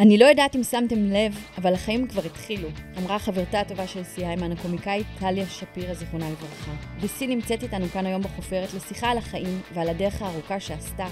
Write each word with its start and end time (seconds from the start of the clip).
אני 0.00 0.18
לא 0.18 0.24
יודעת 0.24 0.56
אם 0.56 0.62
שמתם 0.62 1.04
לב, 1.04 1.38
אבל 1.58 1.74
החיים 1.74 2.08
כבר 2.08 2.22
התחילו, 2.26 2.68
אמרה 2.98 3.18
חברתה 3.18 3.60
הטובה 3.60 3.86
של 3.86 4.04
סי 4.04 4.26
היימן, 4.26 4.52
הקומיקאית 4.52 5.06
טליה 5.18 5.46
שפירא, 5.46 5.94
זיכרונה 5.94 6.30
לברכה. 6.30 6.72
וסי 7.00 7.26
נמצאת 7.26 7.62
איתנו 7.62 7.86
כאן 7.86 8.06
היום 8.06 8.22
בחופרת 8.22 8.74
לשיחה 8.74 9.10
על 9.10 9.18
החיים 9.18 9.60
ועל 9.74 9.88
הדרך 9.88 10.22
הארוכה 10.22 10.60
שעשתה, 10.60 11.06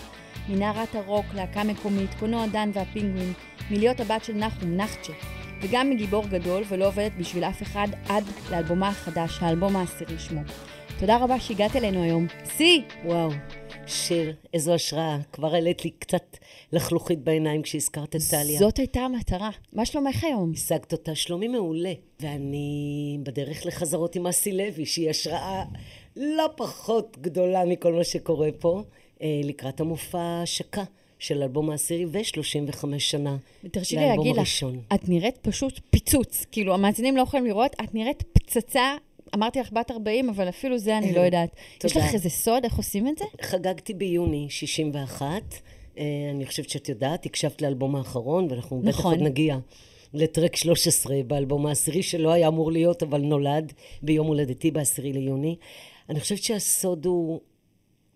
מנערת 0.49 0.95
הרוק, 0.95 1.27
להקה 1.35 1.65
מקומית, 1.65 2.11
קולנוע 2.19 2.47
דן 2.47 2.71
והפינגווין, 2.73 3.33
מלהיות 3.71 4.01
הבת 4.01 4.25
של 4.25 4.35
נחום, 4.35 4.77
נחצ'ה, 4.77 5.13
וגם 5.63 5.91
מגיבור 5.91 6.27
גדול 6.29 6.63
ולא 6.69 6.89
עובדת 6.89 7.13
בשביל 7.19 7.45
אף 7.45 7.63
אחד 7.63 7.89
עד 8.09 8.25
לאלבומה 8.51 8.89
החדש, 8.89 9.39
האלבום 9.41 9.77
העשירי 9.77 10.19
שמו. 10.19 10.41
תודה 10.99 11.17
רבה 11.17 11.41
שהגעת 11.41 11.77
אלינו 11.77 12.03
היום. 12.03 12.27
סי! 12.45 12.85
וואו, 13.05 13.31
שיר, 13.91 14.35
איזו 14.55 14.75
השראה. 14.75 15.19
כבר 15.33 15.55
העלית 15.55 15.85
לי 15.85 15.91
קצת 15.91 16.37
לחלוכית 16.73 17.19
בעיניים 17.19 17.63
כשהזכרת 17.63 18.17
את 18.17 18.21
טליה. 18.31 18.59
זאת 18.59 18.77
הייתה 18.77 19.01
המטרה. 19.01 19.51
מה 19.73 19.87
שלומך 19.87 20.25
היום? 20.25 20.53
השגת 20.55 20.93
אותה, 20.93 21.15
שלומי 21.15 21.49
מעולה. 21.49 21.93
ואני 22.21 23.19
בדרך 23.23 23.67
לחזרות 23.67 24.17
עם 24.17 24.27
אסי 24.27 24.53
לוי, 24.53 24.87
שהיא 24.87 25.11
השראה 25.11 25.65
לא 26.17 26.47
פחות 26.57 27.17
גדולה 27.21 27.65
מכל 27.65 27.93
מה 27.93 28.05
שקורה 28.05 28.49
פה, 28.59 28.83
אה, 29.23 29.41
לקראת 29.45 29.81
המופע 29.81 30.21
ההשקה 30.21 30.85
של 31.19 31.43
אלבום 31.43 31.71
העשירי 31.71 32.07
ו-35 32.07 32.85
שנה 32.99 33.37
תרשי 33.71 33.97
לי 33.97 34.07
להגיד 34.07 34.37
לך. 34.37 34.49
את 34.95 35.09
נראית 35.09 35.39
פשוט 35.39 35.81
פיצוץ. 35.91 36.47
כאילו, 36.53 36.75
המאזינים 36.75 37.17
לא 37.17 37.23
יכולים 37.23 37.47
לראות, 37.47 37.73
את 37.85 37.95
נראית 37.95 38.23
פצצה. 38.33 38.97
אמרתי 39.35 39.61
לך 39.61 39.73
בת 39.73 39.91
40, 39.91 40.29
אבל 40.29 40.49
אפילו 40.49 40.79
זה 40.79 40.99
אני 40.99 41.13
לא 41.15 41.21
יודעת. 41.21 41.51
יש 41.85 41.93
תודה. 41.93 42.07
לך 42.07 42.15
איזה 42.15 42.31
סוד 42.31 42.65
איך 42.65 42.77
עושים 42.77 43.09
את 43.09 43.19
זה? 43.19 43.25
חגגתי 43.43 43.95
ביוני 43.95 44.47
61. 44.51 45.27
אה, 45.99 46.05
אני 46.31 46.47
חושבת 46.47 46.69
שאת 46.71 46.89
יודעת, 46.89 47.27
הקשבת 47.27 47.63
לאלבום 47.63 47.97
האחרון, 47.97 48.47
ואנחנו 48.51 48.81
בטח 48.81 48.89
נכון. 48.89 49.15
עוד 49.15 49.23
נגיע 49.23 49.59
לטרק 50.15 50.57
13 50.57 51.23
באלבום 51.27 51.67
העשירי, 51.67 52.03
שלא 52.03 52.33
היה 52.33 52.49
אמור 52.49 52.73
להיות, 52.73 53.03
אבל 53.03 53.21
נולד 53.21 53.73
ביום 54.03 54.27
הולדתי 54.27 54.71
בעשירי 54.71 55.13
ליוני. 55.13 55.57
אני 56.09 56.21
חושבת 56.21 56.43
שהסוד 56.43 57.07
הוא, 57.07 57.41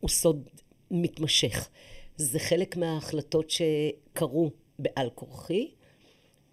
הוא 0.01 0.11
סוד 0.11 0.49
מתמשך. 0.91 1.69
זה 2.17 2.39
חלק 2.39 2.77
מההחלטות 2.77 3.51
שקרו 3.51 4.51
בעל 4.79 5.11
כורחי, 5.15 5.69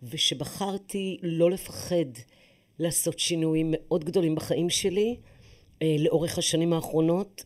ושבחרתי 0.03 1.17
לא 1.21 1.51
לפחד 1.51 2.05
לעשות 2.81 3.19
שינויים 3.19 3.67
מאוד 3.71 4.03
גדולים 4.03 4.35
בחיים 4.35 4.69
שלי 4.69 5.15
אה, 5.81 5.95
לאורך 5.99 6.37
השנים 6.37 6.73
האחרונות. 6.73 7.43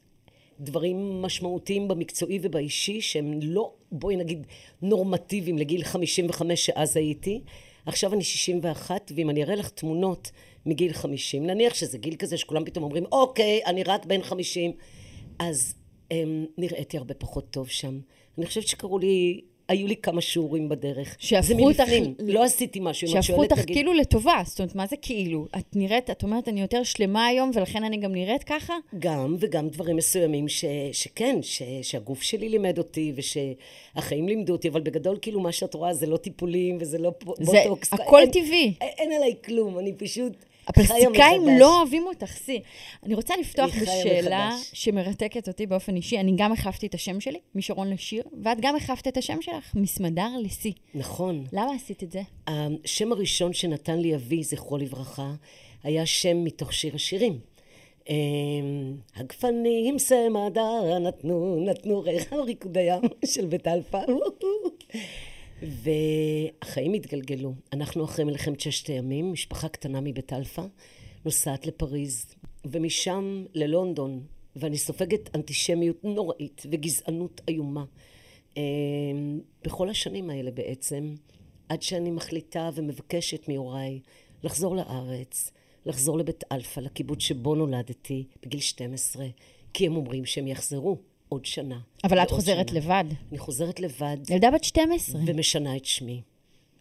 דברים 0.60 1.22
משמעותיים 1.22 1.88
במקצועי 1.88 2.40
ובאישי 2.42 3.02
שהם 3.02 3.40
לא, 3.42 3.74
בואי 3.92 4.16
נגיד, 4.16 4.48
נורמטיביים 4.82 5.58
לגיל 5.58 5.84
55 5.84 6.66
שאז 6.66 6.98
הייתי. 6.98 7.42
עכשיו 7.86 8.14
אני 8.14 8.24
61, 8.24 9.12
ואם 9.16 9.30
אני 9.30 9.44
אראה 9.44 9.56
לך 9.56 9.70
תמונות 9.70 10.32
מגיל 10.66 10.94
50, 10.94 11.48
נניח 11.48 11.74
שזה 11.74 11.98
גיל 11.98 12.16
כזה 12.16 12.38
שכולם 12.38 12.66
פתאום 12.66 12.84
אומרים, 12.84 13.06
אוקיי, 13.12 13.62
אני 13.66 13.84
רק 13.84 14.06
בן 14.06 14.22
50, 14.22 14.72
אז 15.40 15.76
הם, 16.12 16.46
נראיתי 16.58 16.98
הרבה 16.98 17.14
פחות 17.14 17.50
טוב 17.50 17.70
שם. 17.70 18.00
אני 18.38 18.46
חושבת 18.46 18.68
שקראו 18.68 19.00
לי, 19.00 19.42
היו 19.68 19.88
לי 19.88 19.96
כמה 19.96 20.22
שיעורים 20.22 20.70
בדרך. 20.70 21.16
שהפכו 21.20 21.48
זה 21.48 21.64
אותך 21.64 21.80
מבפנים, 21.80 22.14
ל- 22.20 22.32
לא 22.34 22.44
עשיתי 22.44 22.80
משהו. 22.82 23.08
שהפכו 23.08 23.44
אותך 23.44 23.60
תגיד- 23.60 23.76
כאילו 23.76 23.94
לטובה. 23.94 24.42
זאת 24.46 24.60
אומרת, 24.60 24.76
מה 24.76 24.88
זה 24.88 24.96
כאילו? 25.02 25.48
את 25.58 25.76
נראית, 25.76 26.10
את 26.10 26.24
אומרת, 26.24 26.48
אני 26.48 26.62
יותר 26.62 26.84
שלמה 26.84 27.26
היום, 27.28 27.52
ולכן 27.54 27.84
אני 27.84 27.98
גם 27.98 28.12
נראית 28.12 28.44
ככה? 28.44 28.74
גם, 29.00 29.36
וגם 29.40 29.70
דברים 29.70 29.96
מסוימים 29.96 30.48
ש, 30.48 30.66
שכן, 30.92 31.38
ש, 31.42 31.62
שהגוף 31.82 32.22
שלי 32.22 32.50
לימד 32.50 32.78
אותי, 32.78 33.14
ושהחיים 33.16 34.28
לימדו 34.28 34.54
אותי, 34.54 34.68
אבל 34.70 34.82
בגדול, 34.82 35.18
כאילו, 35.22 35.40
מה 35.40 35.52
שאת 35.52 35.74
רואה 35.74 35.94
זה 35.94 36.06
לא 36.06 36.18
טיפולים, 36.18 36.78
וזה 36.82 36.98
לא 36.98 37.12
פ- 37.18 37.44
זה 37.44 37.52
בוטוקס. 37.64 37.94
הכל 37.94 38.20
אין, 38.20 38.32
טבעי. 38.32 38.74
אין, 38.82 38.90
אין 38.98 39.12
עליי 39.12 39.34
כלום, 39.46 39.80
אני 39.80 39.94
פשוט 39.94 40.34
הפלסטיקאים. 40.68 41.42
לא 41.60 41.80
אוהבים 41.80 42.04
אותך, 42.08 42.32
סי. 42.32 42.62
אני 43.04 43.16
רוצה 43.16 43.34
לפתוח 43.40 43.70
בשאלה 43.82 44.50
מחדש. 44.50 44.70
שמרתקת 44.74 45.48
אותי 45.48 45.66
באופן 45.66 45.96
אישי. 45.96 46.20
אני 46.20 46.34
גם 46.36 46.52
החלפתי 46.52 46.88
את 46.88 46.94
השם 46.94 47.20
שלי, 47.20 47.40
משרון 47.56 47.90
לשיר, 47.90 48.24
ואת 48.44 48.58
גם 48.62 48.76
החלפת 48.76 49.08
את 49.08 49.18
השם 49.18 49.42
שלך, 49.42 49.76
מסמדר 49.76 50.30
לסי. 50.44 50.72
נכון. 50.96 51.44
למה 51.54 51.76
עשית 51.76 52.04
את 52.04 52.12
זה? 52.12 52.22
השם 52.48 53.12
הראשון 53.12 53.54
שנתן 53.54 54.00
לי 54.00 54.16
אבי, 54.16 54.44
זכרו 54.44 54.78
לברכה, 54.78 55.34
היה 55.84 56.06
שם 56.06 56.44
מתוך 56.44 56.74
שיר 56.74 56.96
השירים. 56.96 57.40
אמ, 58.10 58.96
הגפנים 59.16 60.00
סמדר 60.00 61.00
נתנו, 61.00 61.66
נתנו 61.66 62.02
ריח 62.02 62.34
ריקוד 62.34 62.78
העם 62.78 63.02
של 63.26 63.46
בית 63.46 63.68
אלפא. 63.68 64.00
והחיים 65.62 66.94
התגלגלו. 66.94 67.54
אנחנו 67.74 68.06
אחרי 68.06 68.26
מלחמת 68.26 68.60
ששת 68.60 68.88
הימים, 68.88 69.32
משפחה 69.32 69.68
קטנה 69.68 70.02
מבית 70.02 70.34
אלפא, 70.34 70.64
נוסעת 71.26 71.66
לפריז, 71.66 72.36
ומשם 72.66 73.46
ללונדון, 73.54 74.24
ואני 74.56 74.78
סופגת 74.78 75.36
אנטישמיות 75.36 76.04
נוראית 76.04 76.64
וגזענות 76.72 77.42
איומה. 77.48 77.86
אמ, 78.58 78.62
בכל 79.64 79.90
השנים 79.90 80.30
האלה 80.30 80.52
בעצם, 80.52 81.16
עד 81.70 81.82
שאני 81.82 82.12
מחליטה 82.12 82.70
ומבקשת 82.76 83.50
מהוריי 83.50 84.00
לחזור 84.44 84.76
לארץ, 84.76 85.52
לחזור 85.86 86.18
לבית 86.18 86.44
אלפא, 86.52 86.80
לקיבוץ 86.80 87.20
שבו 87.20 87.56
נולדתי, 87.56 88.24
בגיל 88.44 88.60
12, 88.60 89.28
כי 89.74 89.86
הם 89.86 89.96
אומרים 89.96 90.26
שהם 90.26 90.48
יחזרו 90.48 90.98
עוד 91.30 91.46
שנה. 91.46 91.80
אבל 92.04 92.20
את 92.24 92.32
חוזרת 92.32 92.70
שנה. 92.70 92.80
לבד. 92.80 93.04
אני 93.32 93.40
חוזרת 93.40 93.80
לבד 93.80 94.18
ילדה 94.30 94.52
בת 94.52 94.64
12. 94.64 95.22
ומשנה 95.26 95.76
את 95.76 95.86
שמי. 95.86 96.22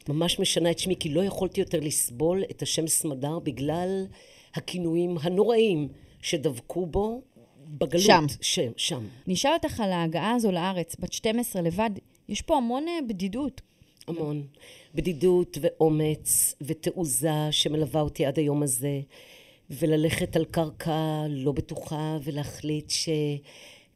ממש 0.08 0.40
משנה 0.40 0.70
את 0.70 0.78
שמי, 0.78 0.96
כי 0.96 1.08
לא 1.08 1.24
יכולתי 1.24 1.60
יותר 1.60 1.80
לסבול 1.80 2.44
את 2.50 2.62
השם 2.62 2.86
סמדר 2.86 3.38
בגלל 3.38 4.06
הכינויים 4.54 5.16
הנוראים 5.22 5.88
שדבקו 6.22 6.86
בו 6.86 7.22
בגלות. 7.68 8.04
שם. 8.04 8.24
ש, 8.40 8.58
שם. 8.76 9.06
אני 9.26 9.34
אשאל 9.34 9.52
אותך 9.52 9.80
על 9.80 9.92
ההגעה 9.92 10.34
הזו 10.34 10.52
לארץ, 10.52 10.96
בת 10.98 11.12
12 11.12 11.62
לבד. 11.62 11.90
יש 12.28 12.42
פה 12.42 12.56
המון 12.56 12.88
אה, 12.88 12.98
בדידות. 13.08 13.60
המון. 14.08 14.42
בדידות 14.94 15.58
ואומץ 15.60 16.54
ותעוזה 16.60 17.48
שמלווה 17.50 18.00
אותי 18.00 18.26
עד 18.26 18.38
היום 18.38 18.62
הזה, 18.62 19.00
וללכת 19.70 20.36
על 20.36 20.44
קרקע 20.44 21.26
לא 21.28 21.52
בטוחה 21.52 22.18
ולהחליט 22.24 22.90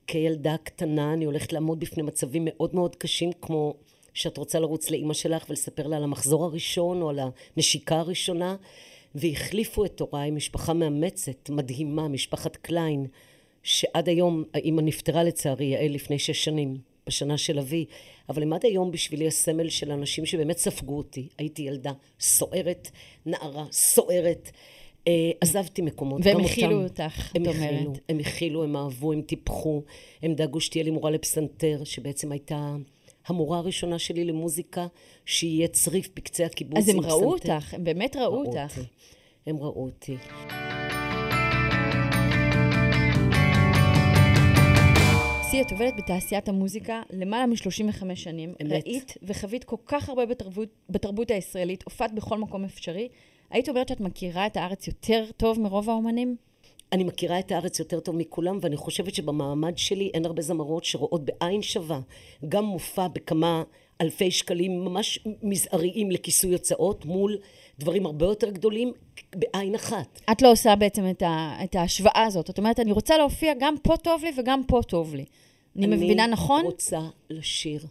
שכילדה 0.09 0.57
קטנה 0.63 1.13
אני 1.13 1.25
הולכת 1.25 1.53
לעמוד 1.53 1.81
בפני 1.81 2.03
מצבים 2.03 2.43
מאוד 2.47 2.75
מאוד 2.75 2.97
קשים, 2.97 3.31
כמו 3.41 3.75
שאת 4.15 4.37
רוצה 4.37 4.59
לרוץ 4.59 4.91
לאימא 4.91 5.15
שלך 5.15 5.45
ולספר 5.49 5.87
לה 5.87 5.97
על 5.97 6.05
המחזור 6.05 6.45
הראשון 6.45 7.03
או 7.03 7.11
על 7.11 7.19
הנשיקה 7.57 7.97
הראשונה, 7.97 8.57
והחליפו 9.15 9.85
את 9.85 10.01
הוריי, 10.01 10.31
משפחה 10.31 10.73
מאמצת, 10.73 11.51
מדהימה, 11.51 12.09
משפחת 12.09 12.57
קליין, 12.57 13.07
שעד 13.63 14.09
היום, 14.09 14.45
האימא 14.55 14.81
נפטרה 14.81 15.25
לצערי, 15.25 15.65
יעל, 15.65 15.93
לפני 15.93 16.19
שש 16.19 16.45
שנים, 16.45 16.79
בשנה 17.07 17.39
של 17.39 17.59
אבי, 17.59 17.85
אבל 18.29 18.43
הם 18.43 18.53
עד 18.53 18.65
היום 18.65 18.91
בשבילי 18.91 19.27
הסמל 19.27 19.69
של 19.69 19.93
אנשים 19.93 20.27
שבאמת 20.27 20.59
ספגו 20.59 20.97
אותי. 20.97 21.29
הייתי 21.39 21.63
ילדה 21.63 21.93
סוערת, 22.21 22.91
נערה 23.27 23.65
סוערת. 23.73 24.51
אה, 25.09 25.31
עזבתי 25.41 25.83
מקומות, 25.83 26.21
והם 26.25 26.41
הכילו. 26.41 26.83
אותך, 26.85 27.31
הם 27.35 27.43
את 27.43 27.47
הכילו, 27.49 27.79
אומרת. 27.79 27.99
הם 28.09 28.19
הכילו, 28.19 28.65
הם 28.65 28.77
אהבו, 28.77 29.13
הם 29.13 29.23
טיפחו, 29.23 29.83
הם 30.23 30.35
דאגו 30.35 30.61
שתהיה 30.61 30.85
לי 30.85 30.91
מורה 30.91 31.11
לפסנתר, 31.11 31.85
שבעצם 31.85 32.33
הייתה 32.33 32.77
המורה 33.27 33.59
הראשונה 33.59 33.99
שלי 33.99 34.25
למוזיקה, 34.25 34.87
שיהיה 35.27 35.69
צריף 35.69 36.09
בקצה 36.17 36.47
הקיבוץ 36.47 36.79
אז 36.79 36.89
הם 36.89 37.01
ראו 37.01 37.37
פסנתר. 37.37 37.55
אותך, 37.55 37.75
הם 37.75 37.85
באמת 37.85 38.17
ראו 38.17 38.45
אותך. 38.45 38.79
אותי. 38.79 38.89
הם 39.47 39.57
ראו 39.57 39.85
אותי. 39.85 40.17
סי, 45.43 45.61
את 45.61 45.73
עובדת 45.73 45.95
בתעשיית 45.97 46.49
המוזיקה 46.49 47.03
למעלה 47.11 47.47
מ-35 47.47 48.15
שנים. 48.15 48.55
אמת. 48.63 48.73
ראית 48.73 49.15
וחווית 49.23 49.65
כל 49.65 49.77
כך 49.87 50.09
הרבה 50.09 50.27
בתרבות, 50.27 50.69
בתרבות 50.89 51.31
הישראלית, 51.31 51.83
הופעת 51.83 52.15
בכל 52.15 52.39
מקום 52.39 52.65
אפשרי. 52.65 53.09
היית 53.51 53.69
אומרת 53.69 53.89
שאת 53.89 54.01
מכירה 54.01 54.47
את 54.47 54.57
הארץ 54.57 54.87
יותר 54.87 55.25
טוב 55.37 55.61
מרוב 55.61 55.91
האומנים? 55.91 56.37
אני 56.93 57.05
מכירה 57.05 57.39
את 57.39 57.53
הארץ 57.53 57.79
יותר 57.79 58.01
טוב 58.01 58.17
מכולם, 58.17 58.59
ואני 58.63 58.77
חושבת 58.77 59.15
שבמעמד 59.15 59.79
שלי 59.79 60.11
אין 60.15 60.27
הרבה 60.27 60.43
זמרות 60.43 60.85
שרואות 60.85 61.25
בעין 61.25 61.63
שווה 61.63 62.01
גם 62.49 62.65
מופע 62.65 63.09
בכמה 63.09 63.63
אלפי 64.01 64.31
שקלים 64.31 64.85
ממש 64.85 65.19
מזעריים 65.43 66.11
לכיסוי 66.11 66.53
הוצאות 66.53 67.05
מול 67.05 67.37
דברים 67.79 68.07
הרבה 68.07 68.27
יותר 68.27 68.51
גדולים 68.51 68.93
בעין 69.35 69.75
אחת. 69.75 70.21
את 70.33 70.43
לא 70.43 70.53
עושה 70.53 70.77
בעצם 70.77 71.11
את, 71.11 71.23
ה, 71.23 71.59
את 71.65 71.75
ההשוואה 71.75 72.25
הזאת. 72.27 72.51
את 72.51 72.59
אומרת, 72.59 72.81
אני 72.81 72.93
רוצה 72.93 73.19
להופיע 73.19 73.53
גם 73.61 73.75
פה 73.83 73.97
טוב 73.97 74.25
לי 74.25 74.31
וגם 74.37 74.63
פה 74.67 74.81
טוב 74.89 75.15
לי. 75.15 75.25
אני, 75.77 75.87
אני 75.87 75.97
מבינה 75.97 76.27
נכון? 76.27 76.61
אני 76.61 76.69
רוצה 76.69 77.01
לשיר. 77.31 77.87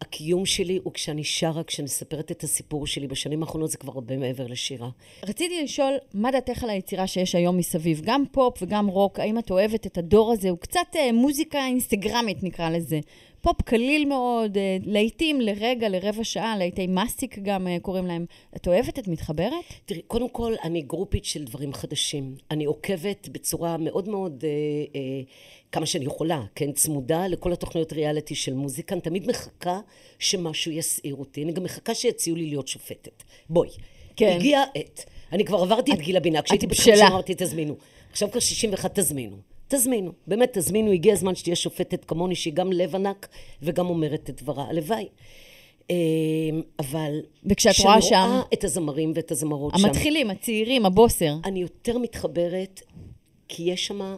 הקיום 0.00 0.46
שלי 0.46 0.80
הוא 0.84 0.92
כשאני 0.92 1.24
שרה, 1.24 1.64
כשאני 1.64 1.84
מספרת 1.84 2.30
את 2.30 2.42
הסיפור 2.42 2.86
שלי. 2.86 3.06
בשנים 3.06 3.42
האחרונות 3.42 3.70
זה 3.70 3.78
כבר 3.78 3.92
הרבה 3.92 4.16
מעבר 4.16 4.46
לשירה. 4.46 4.88
רציתי 5.28 5.62
לשאול, 5.62 5.94
מה 6.14 6.30
דעתך 6.30 6.64
על 6.64 6.70
היצירה 6.70 7.06
שיש 7.06 7.34
היום 7.34 7.56
מסביב? 7.56 8.00
גם 8.04 8.24
פופ 8.32 8.58
וגם 8.62 8.86
רוק, 8.86 9.20
האם 9.20 9.38
את 9.38 9.50
אוהבת 9.50 9.86
את 9.86 9.98
הדור 9.98 10.32
הזה? 10.32 10.50
הוא 10.50 10.58
קצת 10.58 10.80
אה, 10.96 11.12
מוזיקה 11.12 11.66
אינסטגרמית, 11.66 12.42
נקרא 12.42 12.70
לזה. 12.70 13.00
פופ 13.40 13.62
קליל 13.62 14.04
מאוד, 14.04 14.56
אה, 14.56 14.76
להיטים 14.84 15.40
לרגע, 15.40 15.88
לרבע 15.88 16.24
שעה, 16.24 16.56
להיטי 16.56 16.86
מסטיק 16.86 17.38
גם 17.42 17.66
אה, 17.66 17.76
קוראים 17.82 18.06
להם. 18.06 18.26
את 18.56 18.66
אוהבת? 18.66 18.98
את 18.98 19.08
מתחברת? 19.08 19.52
תראי, 19.84 20.02
קודם 20.02 20.28
כל, 20.28 20.54
אני 20.64 20.82
גרופית 20.82 21.24
של 21.24 21.44
דברים 21.44 21.72
חדשים. 21.72 22.34
אני 22.50 22.64
עוקבת 22.64 23.28
בצורה 23.32 23.76
מאוד 23.76 24.08
מאוד, 24.08 24.44
אה, 24.44 24.50
אה, 25.00 25.22
כמה 25.72 25.86
שאני 25.86 26.04
יכולה, 26.04 26.42
כן, 26.54 26.72
צמודה 26.72 27.26
לכל 27.26 27.52
התוכניות 27.52 27.92
ריאליטי 27.92 28.34
של 28.34 28.54
מוזיקה. 28.54 28.94
אני 28.94 29.02
תמיד 29.02 29.26
מחכה 29.26 29.80
שמשהו 30.18 30.72
יסעיר 30.72 31.14
אותי. 31.14 31.44
אני 31.44 31.52
גם 31.52 31.62
מחכה 31.62 31.94
שיציעו 31.94 32.36
לי 32.36 32.46
להיות 32.46 32.68
שופטת. 32.68 33.22
בואי. 33.50 33.68
כן. 34.16 34.36
הגיעה 34.36 34.62
עת. 34.74 35.04
אני 35.32 35.44
כבר 35.44 35.58
עברתי 35.58 35.92
את, 35.92 35.98
את 35.98 36.02
גיל 36.02 36.16
הבינה. 36.16 36.42
כשהייתי 36.42 36.66
בת 36.66 36.76
50 36.76 37.06
אמרתי, 37.06 37.34
תזמינו. 37.36 37.76
עכשיו 38.10 38.30
כבר 38.30 38.40
61, 38.40 38.98
תזמינו. 38.98 39.49
תזמינו, 39.70 40.12
באמת 40.26 40.58
תזמינו, 40.58 40.90
הגיע 40.90 41.12
הזמן 41.12 41.34
שתהיה 41.34 41.56
שופטת 41.56 42.04
כמוני, 42.04 42.34
שהיא 42.34 42.54
גם 42.54 42.72
לב 42.72 42.94
ענק 42.94 43.28
וגם 43.62 43.86
אומרת 43.86 44.30
את 44.30 44.42
דברך. 44.42 44.64
הלוואי. 44.64 45.08
אמ, 45.90 45.96
אבל... 46.78 47.20
וכשאת 47.46 47.74
רואה 47.78 48.02
שם... 48.02 48.06
כשאני 48.08 48.32
רואה 48.32 48.42
את 48.52 48.64
הזמרים 48.64 49.12
ואת 49.14 49.30
הזמרות 49.30 49.74
שם... 49.78 49.86
המתחילים, 49.86 50.30
הצעירים, 50.30 50.86
הבוסר. 50.86 51.34
אני 51.44 51.60
יותר 51.60 51.98
מתחברת, 51.98 52.80
כי 53.48 53.62
יש 53.62 53.86
שם 53.86 54.16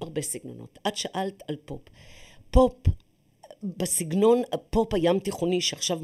הרבה 0.00 0.22
סגנונות. 0.22 0.78
את 0.88 0.96
שאלת 0.96 1.42
על 1.48 1.56
פופ. 1.64 1.80
פופ, 2.50 2.74
בסגנון 3.62 4.42
הפופ 4.52 4.94
הים 4.94 5.18
תיכוני, 5.18 5.60
שעכשיו 5.60 6.00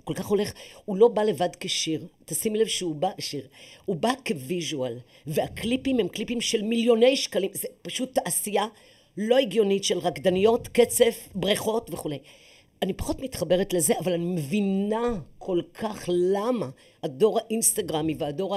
הוא 0.00 0.06
כל 0.06 0.14
כך 0.14 0.26
הולך, 0.26 0.52
הוא 0.84 0.96
לא 0.96 1.08
בא 1.08 1.22
לבד 1.22 1.48
כשיר. 1.60 2.06
תשימי 2.24 2.58
לב 2.58 2.66
שהוא 2.66 2.94
בא, 2.94 3.10
שיר, 3.18 3.46
הוא 3.84 3.96
בא 3.96 4.12
כ 4.26 4.42
visual, 4.42 4.98
והקליפים 5.26 6.00
הם 6.00 6.08
קליפים 6.08 6.40
של 6.40 6.62
מיליוני 6.62 7.16
שקלים, 7.16 7.50
זה 7.54 7.68
פשוט 7.82 8.14
תעשייה 8.14 8.66
לא 9.16 9.38
הגיונית 9.38 9.84
של 9.84 9.98
רקדניות, 9.98 10.68
קצף, 10.68 11.28
בריכות 11.34 11.90
וכולי. 11.92 12.18
אני 12.82 12.92
פחות 12.92 13.20
מתחברת 13.20 13.72
לזה, 13.72 13.94
אבל 14.00 14.12
אני 14.12 14.24
מבינה 14.24 15.14
כל 15.50 15.60
כך 15.74 16.08
למה 16.08 16.68
הדור 17.02 17.38
האינסטגרמי 17.38 18.14
והדור 18.18 18.56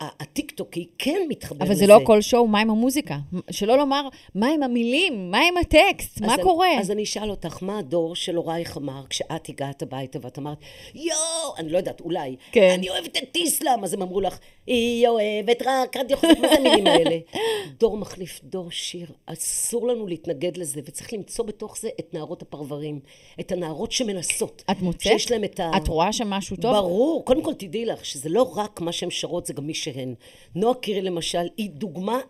הטיקטוקי 0.00 0.86
כן 0.98 1.20
מתחבר 1.28 1.56
אבל 1.56 1.64
לזה. 1.64 1.72
אבל 1.72 1.80
זה 1.80 1.86
לא 1.86 2.00
כל 2.04 2.20
שואו, 2.20 2.46
מה 2.46 2.60
עם 2.60 2.70
המוזיקה? 2.70 3.18
שלא 3.50 3.76
לומר, 3.76 4.08
מה 4.34 4.48
עם 4.48 4.62
המילים? 4.62 5.30
מה 5.30 5.40
עם 5.48 5.56
הטקסט? 5.56 6.20
מה 6.20 6.34
אני, 6.34 6.42
קורה? 6.42 6.78
אז 6.80 6.90
אני 6.90 7.02
אשאל 7.02 7.30
אותך, 7.30 7.62
מה 7.62 7.78
הדור 7.78 8.16
של 8.16 8.36
הורייך 8.36 8.76
אמר 8.76 9.02
כשאת 9.10 9.48
הגעת 9.48 9.82
הביתה 9.82 10.18
ואת 10.22 10.38
אמרת, 10.38 10.58
יואו, 10.94 11.56
אני 11.58 11.68
לא 11.72 11.78
יודעת, 11.78 12.00
אולי, 12.00 12.36
כן. 12.52 12.70
אני 12.78 12.90
אוהבת 12.90 13.16
את 13.16 13.36
איסלאם, 13.36 13.84
אז 13.84 13.94
הם 13.94 14.02
אמרו 14.02 14.20
לך, 14.20 14.38
היא 14.66 15.08
אוהבת 15.08 15.62
רק 15.66 15.96
רדיו 15.96 16.16
חוזר, 16.16 16.40
מה 16.40 16.48
זה 16.48 16.54
המילים 16.54 16.86
האלה? 16.86 17.18
דור 17.80 17.96
מחליף 17.96 18.40
דור 18.44 18.70
שיר, 18.70 19.06
אסור 19.26 19.88
לנו 19.88 20.06
להתנגד 20.06 20.56
לזה, 20.56 20.80
וצריך 20.84 21.12
למצוא 21.12 21.44
בתוך 21.44 21.78
זה 21.78 21.88
את 22.00 22.14
נערות 22.14 22.42
הפרברים, 22.42 23.00
את 23.40 23.52
הנערות 23.52 23.92
שמנסות. 23.92 24.62
את 24.70 24.82
מוצאת? 24.82 25.02
שיש 25.02 25.30
להם 25.30 25.44
את 25.44 25.60
ה... 25.60 25.70
את 25.76 25.88
רואה 25.88 26.12
שם 26.12 26.31
משהו 26.36 26.56
טוב? 26.56 26.72
ברור, 26.72 27.24
קודם 27.24 27.42
כל 27.42 27.54
תדעי 27.54 27.84
לך, 27.84 28.04
שזה 28.04 28.28
לא 28.28 28.52
רק 28.56 28.80
מה 28.80 28.92
שהן 28.92 29.10
שרות, 29.10 29.46
זה 29.46 29.52
גם 29.52 29.66
מי 29.66 29.74
שהן. 29.74 30.14
נועה 30.54 30.74
קירי 30.74 31.02
למשל, 31.02 31.48
היא 31.56 31.70
דוגמה 31.70 32.20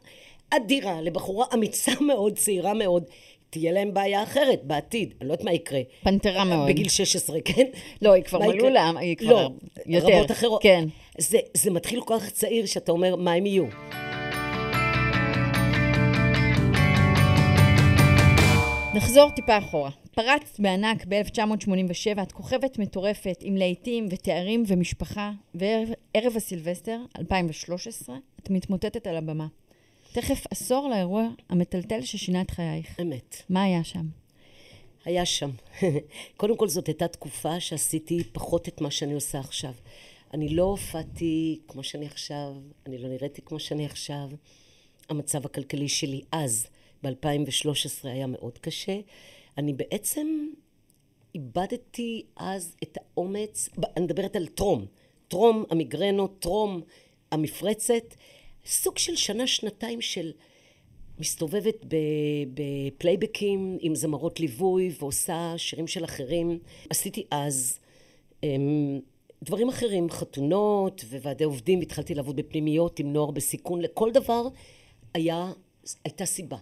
אדירה 0.51 1.01
לבחורה 1.01 1.47
אמיצה 1.55 1.93
מאוד, 2.09 2.39
צעירה 2.39 2.75
מאוד. 2.75 3.05
תהיה 3.51 3.73
להם 3.73 3.95
בעיה 3.95 4.23
אחרת 4.23 4.65
בעתיד, 4.65 5.15
אני 5.21 5.29
לא 5.29 5.33
יודעת 5.33 5.45
מה 5.45 5.53
יקרה. 5.53 5.81
פנתרה 6.03 6.45
מאוד. 6.45 6.69
בגיל 6.69 6.89
16, 6.89 7.41
כן? 7.41 7.67
לא, 8.03 8.13
היא 8.13 8.25
כבר 8.25 8.39
מלאו 8.39 8.69
לה, 8.69 8.91
היא 8.99 9.17
כבר 9.17 9.33
לא, 9.33 9.51
יותר. 9.87 10.07
רבות 10.07 10.31
אחרות. 10.31 10.63
כן. 10.63 10.85
זה, 11.19 11.39
זה 11.55 11.71
מתחיל 11.71 12.01
כל 12.01 12.15
כך 12.19 12.31
צעיר, 12.31 12.67
שאתה 12.67 12.93
אומר, 12.93 13.17
מה 13.17 13.33
הם 13.33 13.47
יהיו? 13.47 13.65
נחזור 18.95 19.31
טיפה 19.31 19.59
אחורה. 19.59 19.91
פרצת 20.15 20.61
בענק 20.61 21.05
ב-1987, 21.09 22.23
את 22.23 22.33
כוכבת 22.33 22.79
מטורפת 22.79 23.39
עם 23.41 23.57
להיטים 23.57 24.09
ותארים 24.11 24.65
ומשפחה, 24.67 25.33
וערב 25.55 26.37
הסילבסטר, 26.37 27.01
2013, 27.19 28.17
את 28.41 28.51
מתמוטטת 28.51 29.07
על 29.07 29.17
הבמה. 29.17 29.47
תכף 30.13 30.45
עשור 30.51 30.89
לאירוע 30.89 31.29
המטלטל 31.49 32.03
ששינה 32.03 32.41
את 32.41 32.51
חייך. 32.51 33.01
אמת. 33.01 33.37
מה 33.49 33.63
היה 33.63 33.85
שם? 33.85 34.07
היה 35.05 35.27
שם. 35.27 35.51
קודם 36.37 36.57
כל, 36.57 36.69
זאת 36.69 36.87
הייתה 36.87 37.09
תקופה 37.09 37.61
שעשיתי 37.61 38.25
פחות 38.33 38.69
את 38.69 38.81
מה 38.81 38.91
שאני 38.91 39.13
עושה 39.13 39.39
עכשיו. 39.39 39.73
אני 40.35 40.49
לא 40.49 40.63
הופעתי 40.63 41.61
כמו 41.69 41.83
שאני 41.83 42.07
עכשיו, 42.07 42.55
אני 42.87 42.99
לא 42.99 43.09
נראיתי 43.09 43.43
כמו 43.43 43.61
שאני 43.61 43.87
עכשיו. 43.87 44.29
המצב 45.09 45.47
הכלכלי 45.47 45.89
שלי 45.89 46.21
אז, 46.33 46.67
ב-2013, 47.03 48.09
היה 48.09 48.27
מאוד 48.27 48.59
קשה. 48.59 49.01
אני 49.59 49.73
בעצם 49.73 50.47
איבדתי 51.35 52.23
אז 52.37 52.77
את 52.83 52.99
האומץ, 53.01 53.69
אני 53.97 54.05
מדברת 54.05 54.37
על 54.37 54.47
טרום, 54.47 54.87
טרום 55.29 55.65
המיגרנות, 55.71 56.37
טרום 56.39 56.81
המפרצת, 57.33 58.15
סוג 58.67 58.99
של 58.99 59.17
שנה-שנתיים 59.17 60.01
של 60.01 60.33
מסתובבת 61.19 61.85
בפלייבקים 62.55 63.79
עם 63.81 63.95
זמרות 63.95 64.41
ליווי 64.41 64.93
ועושה 64.99 65.55
שירים 65.57 65.87
של 65.87 66.05
אחרים. 66.05 66.59
עשיתי 66.91 67.27
אז 67.31 67.79
אמ, 68.43 69.01
דברים 69.43 69.69
אחרים, 69.69 70.11
חתונות 70.11 71.05
וועדי 71.11 71.45
עובדים, 71.45 71.81
התחלתי 71.81 72.15
לעבוד 72.15 72.37
בפנימיות 72.37 72.99
עם 72.99 73.13
נוער 73.13 73.31
בסיכון, 73.31 73.81
לכל 73.81 74.11
דבר 74.13 74.49
היה, 75.15 75.53
הייתה 76.05 76.27
סיבה. 76.27 76.57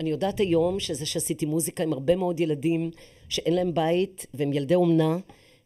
אני 0.00 0.10
יודעת 0.10 0.40
היום 0.40 0.80
שזה 0.80 1.06
שעשיתי 1.06 1.46
מוזיקה 1.46 1.82
עם 1.82 1.92
הרבה 1.92 2.16
מאוד 2.16 2.40
ילדים 2.40 2.90
שאין 3.28 3.54
להם 3.54 3.74
בית 3.74 4.26
והם 4.34 4.52
ילדי 4.52 4.74
אומנה 4.74 5.18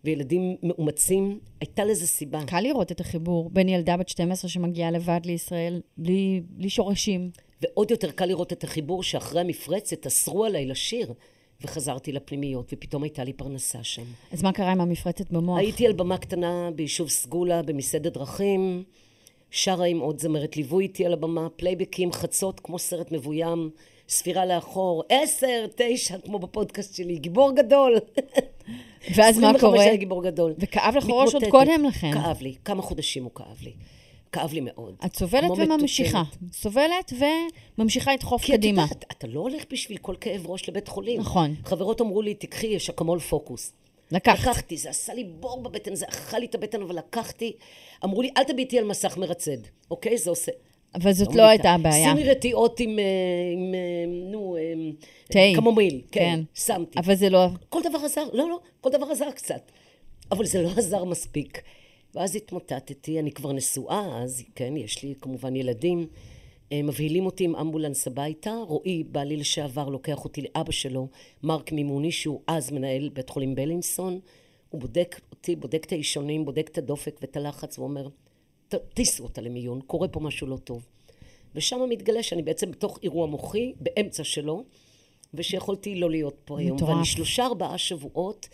וילדים 0.04 0.56
מאומצים, 0.62 1.38
הייתה 1.60 1.84
לזה 1.84 2.06
סיבה. 2.06 2.40
קל 2.46 2.60
לראות 2.60 2.92
את 2.92 3.00
החיבור 3.00 3.50
בין 3.50 3.68
ילדה 3.68 3.96
בת 3.96 4.08
12 4.08 4.50
שמגיעה 4.50 4.90
לבד 4.90 5.20
לישראל, 5.24 5.80
בלי, 5.96 6.42
בלי 6.50 6.68
שורשים. 6.68 7.30
ועוד 7.62 7.90
יותר 7.90 8.10
קל 8.10 8.26
לראות 8.26 8.52
את 8.52 8.64
החיבור 8.64 9.02
שאחרי 9.02 9.40
המפרצת 9.40 10.06
אסרו 10.06 10.44
עליי 10.44 10.66
לשיר. 10.66 11.12
וחזרתי 11.60 12.12
לפנימיות, 12.12 12.72
ופתאום 12.72 13.02
הייתה 13.02 13.24
לי 13.24 13.32
פרנסה 13.32 13.84
שם. 13.84 14.02
אז 14.32 14.42
מה 14.42 14.52
קרה 14.52 14.72
עם 14.72 14.80
המפרצת 14.80 15.30
במוח? 15.30 15.58
הייתי 15.58 15.86
על 15.86 15.92
במה 15.92 16.18
קטנה 16.18 16.70
ביישוב 16.74 17.08
סגולה, 17.08 17.62
במסעדת 17.62 18.12
דרכים, 18.12 18.84
שרה 19.50 19.86
עם 19.86 19.98
עוד 19.98 20.18
זמרת 20.18 20.56
ליווי 20.56 20.84
איתי 20.84 21.06
על 21.06 21.12
הבמה, 21.12 21.48
פלייבקים, 21.56 22.12
חצות, 22.12 22.60
כמו 22.60 22.78
סרט 22.78 23.12
מבוים, 23.12 23.70
ספירה 24.08 24.46
לאחור, 24.46 25.02
עשר, 25.08 25.66
תשע, 25.76 26.18
כמו 26.18 26.38
בפודקאסט 26.38 26.94
שלי, 26.94 27.18
גיבור 27.18 27.52
גדול. 27.52 27.96
ואז 29.14 29.38
מה 29.38 29.52
קורה? 29.60 29.82
היה 29.82 29.96
גיבור 29.96 30.24
גדול. 30.24 30.54
וכאב 30.58 30.96
לך 30.96 31.06
ראש 31.08 31.34
עוד 31.34 31.44
קודם 31.50 31.84
לכן. 31.84 32.12
כאב 32.12 32.42
לי, 32.42 32.54
כמה 32.64 32.82
חודשים 32.82 33.24
הוא 33.24 33.30
כאב 33.34 33.62
לי. 33.62 33.72
כאב 34.32 34.52
לי 34.52 34.60
מאוד. 34.60 34.94
את 35.04 35.16
סובלת 35.16 35.50
וממשיכה. 35.56 36.22
סובלת 36.52 37.12
וממשיכה 37.78 38.12
לדחוף 38.12 38.44
קדימה. 38.44 38.86
כי 38.86 38.94
את 38.94 38.96
יודעת, 38.96 39.12
אתה 39.18 39.26
לא 39.26 39.40
הולך 39.40 39.62
בשביל 39.70 39.98
כל 39.98 40.14
כאב 40.20 40.46
ראש 40.46 40.68
לבית 40.68 40.88
חולים. 40.88 41.20
נכון. 41.20 41.54
חברות 41.64 42.00
אמרו 42.00 42.22
לי, 42.22 42.34
תקחי, 42.34 42.66
יש 42.66 42.90
אקמול 42.90 43.18
פוקוס. 43.18 43.72
לקחת. 44.12 44.38
לקחתי, 44.38 44.76
זה 44.76 44.90
עשה 44.90 45.14
לי 45.14 45.24
בור 45.24 45.62
בבטן, 45.62 45.94
זה 45.94 46.06
אכל 46.08 46.38
לי 46.38 46.46
את 46.46 46.54
הבטן, 46.54 46.82
אבל 46.82 46.98
לקחתי. 46.98 47.52
אמרו 48.04 48.22
לי, 48.22 48.30
אל 48.36 48.44
תביטי 48.44 48.78
על 48.78 48.84
מסך 48.84 49.16
מרצד, 49.16 49.56
אוקיי? 49.90 50.18
זה 50.18 50.30
עושה. 50.30 50.52
אבל 50.94 51.12
זאת 51.12 51.28
לא, 51.28 51.36
לא 51.36 51.48
הייתה 51.48 51.70
הבעיה. 51.70 52.08
שימי 52.08 52.30
רתיעות 52.30 52.80
עם, 52.80 52.98
אה, 52.98 53.04
עם 53.52 53.74
אה, 53.74 54.30
נו, 54.30 54.56
אה, 54.56 54.62
תה. 55.28 55.38
קמומיל, 55.56 56.00
כן, 56.12 56.20
כן, 56.20 56.40
שמתי. 56.54 56.98
אבל 56.98 57.14
זה 57.14 57.30
לא... 57.30 57.46
כל 57.68 57.80
דבר 57.88 57.98
עזר, 57.98 58.24
לא, 58.32 58.48
לא, 58.48 58.58
כל 58.80 58.90
דבר 58.90 59.06
עזר 59.06 59.30
קצת. 59.30 59.70
אבל 60.30 60.44
זה 60.44 60.62
לא 60.62 60.70
עזר 60.76 61.04
מספיק. 61.04 61.62
ואז 62.14 62.36
התמוטטתי, 62.36 63.18
אני 63.18 63.32
כבר 63.32 63.52
נשואה 63.52 64.22
אז, 64.22 64.42
כן, 64.54 64.76
יש 64.76 65.02
לי 65.02 65.14
כמובן 65.20 65.56
ילדים. 65.56 66.06
מבהילים 66.74 67.26
אותי 67.26 67.44
עם 67.44 67.56
אמבולנס 67.56 68.06
הביתה, 68.06 68.54
רועי, 68.68 69.04
בעלי 69.04 69.36
לשעבר, 69.36 69.88
לוקח 69.88 70.24
אותי 70.24 70.42
לאבא 70.42 70.72
שלו, 70.72 71.08
מרק 71.42 71.72
מימוני, 71.72 72.12
שהוא 72.12 72.40
אז 72.46 72.70
מנהל 72.70 73.08
בית 73.08 73.30
חולים 73.30 73.54
בלינסון. 73.54 74.20
הוא 74.70 74.80
בודק 74.80 75.20
אותי, 75.30 75.56
בודק 75.56 75.84
את 75.84 75.92
האישונים, 75.92 76.44
בודק 76.44 76.68
את 76.72 76.78
הדופק 76.78 77.18
ואת 77.20 77.36
הלחץ, 77.36 77.78
ואומר, 77.78 78.08
טיסו 78.94 79.24
אותה 79.24 79.40
למיון, 79.40 79.80
קורה 79.80 80.08
פה 80.08 80.20
משהו 80.20 80.46
לא 80.46 80.56
טוב. 80.56 80.86
ושם 81.54 81.80
מתגלה 81.88 82.22
שאני 82.22 82.42
בעצם 82.42 82.70
בתוך 82.70 82.98
אירוע 83.02 83.26
מוחי, 83.26 83.72
באמצע 83.80 84.24
שלו, 84.24 84.64
ושיכולתי 85.34 85.94
לא 85.94 86.10
להיות 86.10 86.36
פה 86.44 86.58
היום. 86.58 86.76
מטורף. 86.76 86.90
ואני 86.90 87.04
שלושה 87.04 87.46
ארבעה 87.46 87.78
שבועות 87.78 88.48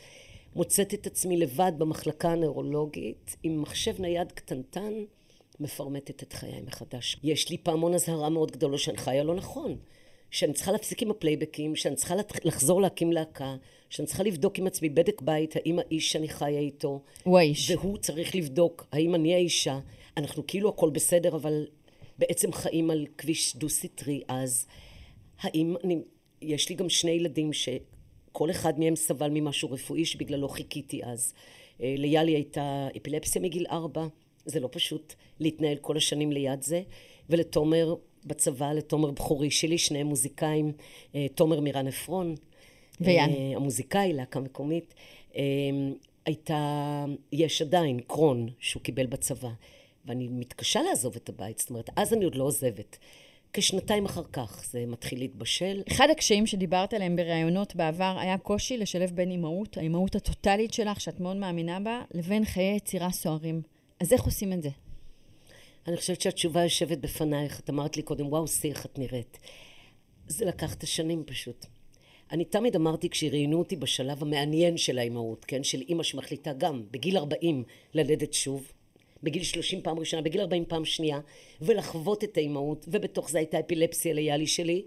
מוצאת 0.57 0.95
את 0.95 1.07
עצמי 1.07 1.37
לבד 1.37 1.73
במחלקה 1.79 2.33
הנוירולוגית, 2.33 3.37
עם 3.43 3.63
מחשב 3.63 4.01
נייד 4.01 4.33
קטנטן, 4.33 4.93
מפרמטת 5.61 6.23
את 6.23 6.33
חיי 6.33 6.61
מחדש. 6.67 7.17
יש 7.23 7.51
לי 7.51 7.59
פעמון 7.59 7.95
אזהרה 7.95 8.29
מאוד 8.29 8.51
גדול 8.51 8.77
שאני 8.77 8.97
חיה 8.97 9.25
לא 9.25 9.35
נכון. 9.35 9.77
שאני 10.31 10.53
צריכה 10.53 10.73
להפסיק 10.73 11.03
עם 11.03 11.11
הפלייבקים, 11.11 11.77
שאני 11.77 11.97
צריכה 11.97 12.15
לחזור 12.45 12.83
להקים 12.83 13.13
להקה, 13.13 13.57
שאני 13.91 14.07
צריכה 14.07 14.23
לבדוק 14.23 14.59
עם 14.59 14.67
עצמי 14.67 14.89
בדק 14.89 15.23
בית, 15.23 15.57
האם 15.57 15.79
האיש 15.79 16.13
שאני 16.13 16.29
חיה 16.29 16.59
איתו... 16.59 17.01
הוא 17.23 17.39
האיש. 17.39 17.71
והוא 17.71 17.99
צריך 17.99 18.35
לבדוק 18.35 18.87
האם 18.93 19.15
אני 19.15 19.35
האישה. 19.35 19.79
אנחנו 20.17 20.47
כאילו 20.47 20.69
הכל 20.69 20.91
בסדר, 20.91 21.37
אבל 21.37 21.67
בעצם 22.19 22.53
חיים 22.53 22.91
על 22.91 23.07
כביש 23.19 23.57
דו-סטרי, 23.57 24.23
אז 24.29 24.67
האם 25.41 25.75
אני... 25.85 25.99
יש 26.43 26.69
לי 26.69 26.75
גם 26.75 26.89
שני 26.89 27.11
ילדים 27.11 27.51
שכל 27.53 28.51
אחד 28.51 28.79
מהם 28.79 28.97
סבל 28.97 29.31
ממשהו 29.35 29.71
רפואי 29.71 30.05
שבגללו 30.05 30.49
חיכיתי 30.49 31.05
אז. 31.05 31.35
אה, 31.83 31.95
ליאלי 31.99 32.33
הייתה 32.33 32.89
אפילפסיה 32.97 33.43
מגיל 33.43 33.67
ארבע, 33.71 34.07
זה 34.45 34.61
לא 34.61 34.69
פשוט 34.73 35.15
להתנהל 35.41 35.77
כל 35.77 35.97
השנים 35.97 36.33
ליד 36.33 36.63
זה, 36.63 36.83
ולתומר 37.31 37.95
בצבא, 38.25 38.73
לתומר 38.73 39.11
בכורי 39.11 39.51
שלי, 39.51 39.79
שניהם 39.79 40.07
מוזיקאים, 40.07 40.73
אה, 41.15 41.27
תומר 41.35 41.61
מירן 41.61 41.87
עפרון. 41.87 42.35
ויאן. 43.01 43.31
אה, 43.31 43.57
המוזיקאי, 43.57 44.13
להקה 44.13 44.41
מקומית. 44.41 44.95
הייתה, 46.27 47.05
יש 47.33 47.63
עדיין, 47.63 48.01
קרון, 48.01 48.49
שהוא 48.59 48.83
קיבל 48.83 49.07
בצבא. 49.07 49.51
ואני 50.05 50.29
מתקשה 50.29 50.83
לעזוב 50.83 51.17
את 51.17 51.29
הבית, 51.29 51.59
זאת 51.59 51.71
אומרת, 51.71 51.91
אז 51.97 52.13
אני 52.15 52.25
עוד 52.25 52.35
לא 52.35 52.45
עוזבת. 52.45 52.99
כשנתיים 53.53 54.05
אחר 54.05 54.23
כך 54.33 54.65
זה 54.71 54.87
מתחיל 54.87 55.19
להתבשל. 55.19 55.83
אחד 55.93 56.09
הקשיים 56.11 56.47
שדיברת 56.47 56.95
עליהם 56.95 57.17
בראיונות 57.17 57.77
בעבר 57.77 58.17
היה 58.21 58.39
קושי 58.39 58.77
לשלב 58.77 59.11
בין 59.11 59.31
אימהות, 59.31 59.77
האימהות 59.77 60.15
הטוטלית 60.15 60.73
שלך, 60.73 61.01
שאת 61.01 61.21
מאוד 61.21 61.37
מאמינה 61.37 61.81
בה, 61.81 62.03
לבין 62.15 62.45
חיי 62.45 62.77
יצירה 62.77 63.11
סוערים. 63.11 63.63
אז 64.01 64.13
איך 64.13 64.23
עושים 64.23 64.53
את 64.53 64.63
זה? 64.63 64.69
אני 65.89 65.97
חושבת 65.97 66.21
שהתשובה 66.21 66.63
יושבת 66.63 66.99
בפנייך. 66.99 67.61
את 67.61 67.71
אמרת 67.71 67.97
לי 67.97 68.03
קודם, 68.03 68.27
וואו, 68.27 68.45
איך 68.65 68.87
את 68.87 68.99
נראית. 68.99 69.39
זה 70.27 70.45
לקח 70.45 70.75
את 70.75 70.83
השנים 70.83 71.25
פשוט. 71.27 71.67
אני 72.33 72.45
תמיד 72.45 72.77
אמרתי 72.77 73.09
כשראיינו 73.09 73.59
אותי 73.59 73.77
בשלב 73.77 74.23
המעניין 74.23 74.77
של 74.77 74.99
האימהות, 74.99 75.45
כן? 75.45 75.65
של 75.65 75.81
אימא 75.81 76.03
שמחליטה 76.03 76.53
גם 76.53 76.83
בגיל 76.91 77.17
40 77.17 77.65
ללדת 77.95 78.33
שוב, 78.33 78.73
בגיל 79.23 79.43
30 79.43 79.83
פעם 79.83 79.99
ראשונה, 79.99 80.23
בגיל 80.23 80.41
40 80.41 80.65
פעם 80.65 80.85
שנייה, 80.85 81.21
ולחוות 81.61 82.25
את 82.25 82.37
האימהות, 82.37 82.85
ובתוך 82.89 83.31
זה 83.31 83.39
הייתה 83.39 83.61
אפילפסיה 83.61 84.13
ליאלי 84.13 84.47
שלי, 84.47 84.83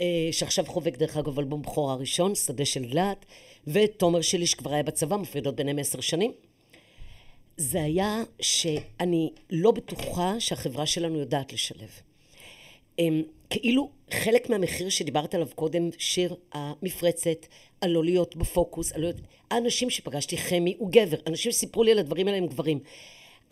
אה, 0.00 0.28
שעכשיו 0.32 0.64
חובק 0.66 0.96
דרך 0.96 1.16
אגב 1.16 1.38
אלבום 1.38 1.62
בכורה 1.62 1.92
הראשון, 1.92 2.34
שדה 2.34 2.64
של 2.64 2.84
דלת, 2.84 3.24
ותומר 3.66 4.20
שלי 4.20 4.46
שכבר 4.46 4.72
היה 4.72 4.82
בצבא, 4.82 5.16
מפרידות 5.16 5.56
ביניהם 5.56 5.78
עשר 5.78 6.00
שנים. 6.00 6.32
זה 7.56 7.82
היה 7.82 8.22
שאני 8.40 9.30
לא 9.50 9.70
בטוחה 9.70 10.40
שהחברה 10.40 10.86
שלנו 10.86 11.18
יודעת 11.18 11.52
לשלב. 11.52 11.90
הם, 12.98 13.22
כאילו 13.50 13.90
חלק 14.10 14.50
מהמחיר 14.50 14.88
שדיברת 14.88 15.34
עליו 15.34 15.48
קודם, 15.54 15.90
שיר 15.98 16.34
המפרצת, 16.52 17.46
הלא 17.82 18.04
להיות 18.04 18.36
בפוקוס, 18.36 18.92
הלא 18.92 19.02
להיות... 19.02 19.16
האנשים 19.50 19.90
שפגשתי, 19.90 20.36
חמי 20.38 20.74
הוא 20.78 20.90
גבר, 20.90 21.16
אנשים 21.26 21.52
שסיפרו 21.52 21.82
לי 21.82 21.92
על 21.92 21.98
הדברים 21.98 22.26
האלה 22.26 22.38
הם 22.38 22.46
גברים. 22.46 22.78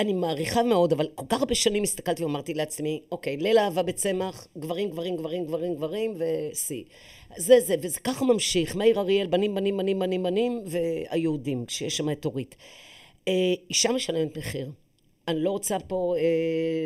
אני 0.00 0.12
מעריכה 0.12 0.62
מאוד, 0.62 0.92
אבל 0.92 1.08
כל 1.14 1.24
כך 1.28 1.40
הרבה 1.40 1.54
שנים 1.54 1.82
הסתכלתי 1.82 2.22
ואמרתי 2.24 2.54
לעצמי, 2.54 3.02
אוקיי, 3.12 3.36
ליל 3.36 3.58
אהבה 3.58 3.82
בצמח, 3.82 4.46
גברים, 4.58 4.90
גברים, 4.90 5.16
גברים, 5.16 5.44
גברים, 5.44 5.74
גברים, 5.74 6.14
ושיא. 6.18 6.84
זה 7.36 7.60
זה, 7.60 7.74
וזה 7.82 8.00
ככה 8.00 8.24
ממשיך. 8.24 8.76
מאיר 8.76 9.00
אריאל, 9.00 9.26
בנים, 9.26 9.54
בנים, 9.54 9.76
בנים, 9.76 9.98
בנים, 9.98 10.22
בנים, 10.22 10.62
והיהודים, 10.66 11.66
כשיש 11.66 11.96
שם 11.96 12.10
את 12.10 12.24
אורית. 12.24 12.56
אה, 13.28 13.54
אישה 13.70 13.92
משלמת 13.92 14.38
מחיר. 14.38 14.70
אני 15.28 15.40
לא 15.40 15.50
רוצה 15.50 15.78
פה 15.78 16.14
אה, 16.18 16.22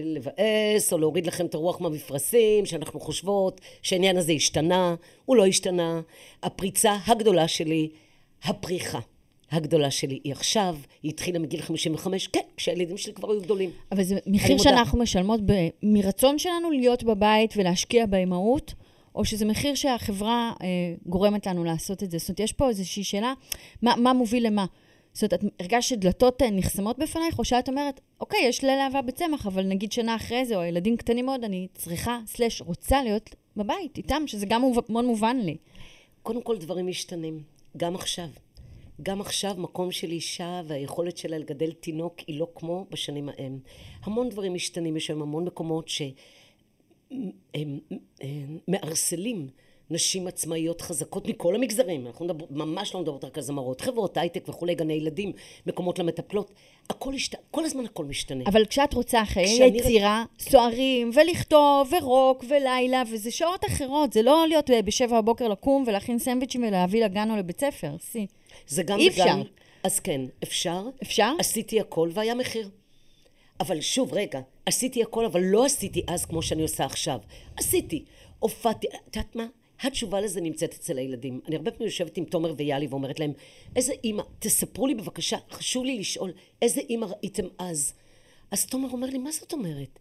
לבאס 0.05 0.93
או 0.93 0.99
להוריד 0.99 1.27
לכם 1.27 1.47
את 1.47 1.55
הרוח 1.55 1.81
מהמפרשים, 1.81 2.67
שאנחנו 2.67 3.01
חושבות 3.01 3.61
שהעניין 3.83 4.17
הזה 4.17 4.33
השתנה, 4.33 4.95
הוא 5.25 5.37
לא 5.37 5.47
השתנה. 5.47 6.01
הפריצה 6.43 6.97
הגדולה 7.07 7.49
שלי, 7.49 7.89
הפריחה. 8.43 9.01
הגדולה 9.51 9.91
שלי 9.91 10.21
היא 10.25 10.33
עכשיו, 10.33 10.77
היא 11.03 11.11
התחילה 11.11 11.39
מגיל 11.39 11.63
55, 11.63 12.29
כן, 12.29 12.41
כשהילדים 12.57 12.97
שלי 12.97 13.13
כבר 13.13 13.31
היו 13.31 13.41
גדולים. 13.41 13.71
אבל 13.93 14.03
זה 14.03 14.19
מחיר 14.27 14.59
שאנחנו 14.59 14.99
משלמות 14.99 15.41
ב... 15.47 15.53
מרצון 15.83 16.39
שלנו 16.39 16.71
להיות 16.71 17.05
בבית 17.05 17.55
ולהשקיע 17.57 18.07
באימהות, 18.07 18.75
או 19.15 19.25
שזה 19.25 19.45
מחיר 19.45 19.75
שהחברה 19.75 20.53
אה, 20.63 20.67
גורמת 21.07 21.47
לנו 21.47 21.65
לעשות 21.65 22.03
את 22.03 22.11
זה? 22.11 22.19
זאת 22.19 22.29
אומרת, 22.29 22.41
יש 22.41 22.53
פה 22.53 22.69
איזושהי 22.69 23.05
שאלה, 23.05 23.33
מה, 23.83 23.95
מה 23.97 24.13
מוביל 24.13 24.47
למה? 24.47 24.67
זאת 25.13 25.33
אומרת, 25.33 25.45
את 25.45 25.61
הרגשת 25.61 25.89
שדלתות 25.89 26.43
אה, 26.43 26.51
נחסמות 26.51 26.99
בפנייך, 26.99 27.39
או 27.39 27.45
שאת 27.45 27.69
אומרת, 27.69 28.01
אוקיי, 28.21 28.41
יש 28.45 28.65
ליל 28.65 28.79
אהבה 28.79 29.03
בצמח, 29.03 29.47
אבל 29.47 29.65
נגיד 29.65 29.93
שנה 29.93 30.17
אחרי 30.17 30.45
זה, 30.45 30.57
או 30.57 30.65
ילדים 30.65 30.97
קטנים 30.97 31.27
מאוד, 31.27 31.45
אני 31.45 31.69
צריכה, 31.75 32.19
סלש, 32.27 32.63
רוצה 32.63 33.03
להיות 33.03 33.35
בבית 33.57 33.97
איתם, 33.97 34.23
שזה 34.27 34.47
גם 34.47 34.63
מאוד 34.89 35.05
מובן 35.05 35.37
לי. 35.37 35.57
קודם 36.23 36.43
כל, 36.43 36.59
דברים 36.59 36.87
משתנים, 36.87 37.43
גם 37.77 37.95
עכשיו. 37.95 38.29
גם 39.03 39.21
עכשיו 39.21 39.55
מקום 39.59 39.93
של 39.93 40.11
אישה 40.11 40.63
והיכולת 40.67 41.17
שלה 41.17 41.39
לגדל 41.39 41.73
תינוק 41.73 42.19
היא 42.27 42.41
לא 42.41 42.49
כמו 42.55 42.87
בשנים 42.91 43.29
ההם. 43.29 43.59
המון 44.03 44.29
דברים 44.29 44.55
משתנים, 44.55 44.97
יש 44.97 45.11
היום 45.11 45.23
המון 45.23 45.45
מקומות 45.45 45.89
שהם 45.89 47.79
מערסלים 48.69 49.49
נשים 49.91 50.27
עצמאיות 50.27 50.81
חזקות 50.81 51.29
מכל 51.29 51.55
המגזרים, 51.55 52.07
אנחנו 52.07 52.25
מדבר, 52.25 52.45
ממש 52.51 52.95
לא 52.95 53.01
מדברות 53.01 53.25
רק 53.25 53.39
על 53.39 53.45
זמרות, 53.45 53.81
חברות 53.81 54.17
הייטק 54.17 54.49
וכולי, 54.49 54.75
גני 54.75 54.95
ילדים, 54.95 55.33
מקומות 55.67 55.99
למטפלות, 55.99 56.51
הכל 56.91 57.15
השתנה, 57.15 57.41
כל 57.51 57.65
הזמן 57.65 57.85
הכל 57.85 58.05
משתנה. 58.05 58.45
אבל 58.47 58.65
כשאת 58.65 58.95
רוצה 58.95 59.25
חיי 59.25 59.67
יצירה, 59.67 60.25
סוערים, 60.39 61.11
ולכתוב, 61.15 61.93
ורוק, 61.93 62.45
ולילה, 62.49 63.03
וזה 63.13 63.31
שעות 63.31 63.65
אחרות, 63.65 64.13
זה 64.13 64.23
לא 64.23 64.45
להיות 64.49 64.71
בשבע 64.85 65.21
בבוקר 65.21 65.49
לקום 65.49 65.85
ולהכין 65.87 66.19
סנדוויצ'ים 66.19 66.65
ולהביא 66.65 67.05
לגן 67.05 67.31
או 67.31 67.37
לבית 67.37 67.61
ספר, 67.61 67.97
סי. 68.01 68.27
זה 68.67 68.83
גם 68.83 68.99
אי 68.99 69.09
אפשר. 69.09 69.43
אז 69.83 70.01
כן, 70.01 70.21
אפשר. 70.43 70.83
אפשר? 71.03 71.33
עשיתי 71.39 71.81
הכל 71.81 72.11
והיה 72.13 72.35
מחיר. 72.35 72.71
אבל 73.61 73.81
שוב, 73.81 74.15
רגע, 74.15 74.41
עשיתי 74.67 75.03
הכל, 75.03 75.25
אבל 75.25 75.41
לא 75.43 75.65
עשיתי 75.65 76.03
אז 76.09 76.25
כמו 76.25 76.43
שאני 76.43 76.63
עושה 76.63 76.85
עכשיו. 76.85 77.19
עשיתי, 77.57 78.05
הופעתי, 78.39 78.87
את 78.87 79.17
יודעת 79.17 79.37
מה? 79.37 79.47
התשובה 79.81 80.21
לזה 80.21 80.41
נמצאת 80.41 80.75
אצל 80.75 80.99
הילדים. 80.99 81.41
אני 81.49 81.57
הרבה 81.57 81.71
פעמים 81.71 81.87
יושבת 81.87 82.17
עם 82.17 82.25
תומר 82.25 82.55
ויאלי 82.57 82.87
ואומרת 82.87 83.21
להם, 83.21 83.33
איזה 83.77 83.93
אימא, 84.05 84.23
תספרו 84.39 84.87
לי 84.87 84.95
בבקשה, 84.95 85.37
חשוב 85.51 85.85
לי 85.85 85.99
לשאול, 85.99 86.33
איזה 86.63 86.81
אימא 86.81 87.07
ראיתם 87.07 87.47
אז? 87.59 87.93
אז 88.51 88.67
תומר 88.67 88.89
אומר 88.91 89.07
לי, 89.07 89.19
מה 89.19 89.31
זאת 89.31 89.53
אומרת? 89.53 89.99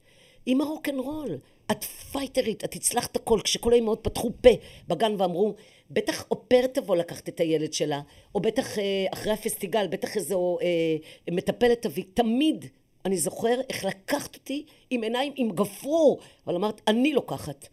אימא 0.48 0.64
רוקנרול, 0.64 1.38
את 1.72 1.84
פייטרית, 1.84 2.64
את 2.64 2.76
הצלחת 2.76 3.16
הכל. 3.16 3.40
כשכל 3.44 3.72
האימהות 3.74 4.00
פתחו 4.02 4.32
פה 4.42 4.50
בגן 4.88 5.16
ואמרו, 5.18 5.56
בטח 5.92 6.26
אופר 6.32 6.68
תבוא 6.68 6.96
לקחת 6.96 7.30
את 7.30 7.40
הילד 7.40 7.74
שלה, 7.74 8.02
או 8.36 8.40
בטח 8.40 8.80
אה, 8.80 9.06
אחרי 9.14 9.32
הפסטיגל, 9.34 9.88
בטח 9.88 10.16
איזו 10.16 10.58
אה, 10.62 10.98
מטפלת 11.32 11.82
תביא. 11.82 12.04
תמיד 12.14 12.66
אני 13.06 13.18
זוכר 13.18 13.62
איך 13.70 13.86
לקחת 13.86 14.36
אותי 14.36 14.66
עם 14.90 15.04
עיניים 15.04 15.34
עם 15.36 15.52
גפרור, 15.52 16.20
אבל 16.48 16.56
אמרת, 16.56 16.82
אני 16.88 17.14
לוקחת. 17.14 17.68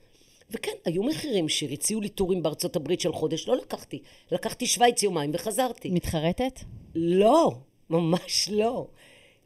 וכן, 0.51 0.73
היו 0.85 1.03
מחירים 1.03 1.49
שיר, 1.49 1.73
הציעו 1.73 2.01
לי 2.01 2.09
טורים 2.09 2.43
בארצות 2.43 2.77
הברית 2.77 3.01
של 3.01 3.13
חודש, 3.13 3.49
לא 3.49 3.57
לקחתי. 3.57 4.03
לקחתי 4.33 4.67
שווייץ 4.67 5.03
יומיים 5.03 5.31
וחזרתי. 5.35 5.91
מתחרטת? 5.91 6.61
לא, 6.95 7.53
ממש 7.91 8.49
לא. 8.53 8.87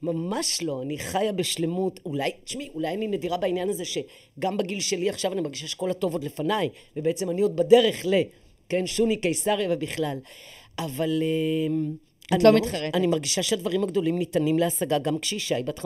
ממש 0.03 0.63
לא. 0.63 0.83
אני 0.83 0.99
חיה 0.99 1.33
בשלמות. 1.33 2.01
אולי, 2.07 2.31
תשמעי, 2.45 2.69
אולי 2.75 2.95
אני 2.95 3.09
נדירה 3.09 3.37
בעניין 3.37 3.69
הזה 3.69 3.85
שגם 3.85 4.57
בגיל 4.57 4.81
שלי 4.81 5.11
עכשיו 5.11 5.33
אני 5.33 5.41
מרגישה 5.41 5.69
שכל 5.69 5.91
הטוב 5.91 6.13
עוד 6.13 6.25
לפניי, 6.25 6.69
ובעצם 6.97 7.31
אני 7.31 7.43
עוד 7.43 7.57
בדרך 7.57 8.07
ל... 8.07 8.15
כן, 8.69 8.87
שוני, 8.87 9.17
קיסריה 9.17 9.69
ובכלל. 9.71 10.19
אבל... 10.79 11.23
אמ, 11.23 11.97
את 12.35 12.43
לא 12.43 12.53
מתחרטת. 12.53 12.95
אני 12.95 13.07
מרגישה 13.07 13.43
שהדברים 13.43 13.83
הגדולים 13.85 14.19
ניתנים 14.19 14.59
להשגה 14.59 14.99
גם 14.99 15.19
כשאישה 15.19 15.57
היא 15.57 15.65
בת 15.65 15.79
55-60. 15.79 15.83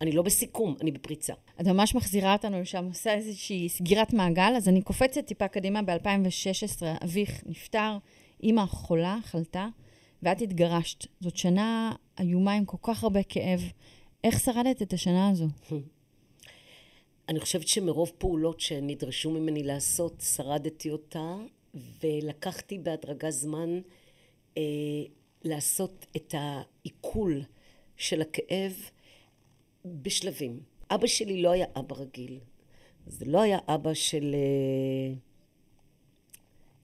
אני 0.00 0.12
לא 0.12 0.22
בסיכום, 0.22 0.76
אני 0.82 0.90
בפריצה. 0.90 1.32
את 1.60 1.66
ממש 1.66 1.94
מחזירה 1.94 2.32
אותנו 2.32 2.60
לשם, 2.60 2.84
עושה 2.84 3.14
איזושהי 3.14 3.68
סגירת 3.68 4.12
מעגל, 4.12 4.52
אז 4.56 4.68
אני 4.68 4.82
קופצת 4.82 5.26
טיפה 5.26 5.48
קדימה 5.48 5.82
ב-2016, 5.82 6.82
אביך 7.04 7.42
נפטר, 7.46 7.96
אימא 8.42 8.66
חולה, 8.66 9.18
חלתה, 9.24 9.66
ואת 10.22 10.40
התגרשת. 10.40 11.06
זאת 11.20 11.36
שנה 11.36 11.92
איומה 12.20 12.52
עם 12.52 12.64
כל 12.64 12.76
כך 12.82 13.02
הרבה 13.02 13.22
כאב. 13.22 13.60
איך 14.24 14.40
שרדת 14.40 14.82
את 14.82 14.92
השנה 14.92 15.28
הזו? 15.28 15.46
אני 17.28 17.40
חושבת 17.40 17.68
שמרוב 17.68 18.12
פעולות 18.18 18.60
שנדרשו 18.60 19.30
ממני 19.30 19.62
לעשות, 19.62 20.22
שרדתי 20.34 20.90
אותה, 20.90 21.36
ולקחתי 21.74 22.78
בהדרגה 22.78 23.30
זמן 23.30 23.80
אה, 24.58 24.62
לעשות 25.44 26.06
את 26.16 26.34
העיכול 26.38 27.42
של 27.96 28.20
הכאב 28.20 28.72
בשלבים. 29.84 30.60
אבא 30.90 31.06
שלי 31.06 31.42
לא 31.42 31.50
היה 31.50 31.66
אבא 31.76 31.96
רגיל. 31.96 32.38
זה 33.06 33.24
לא 33.24 33.40
היה 33.40 33.58
אבא 33.68 33.94
של... 33.94 34.34
אה, 34.34 35.14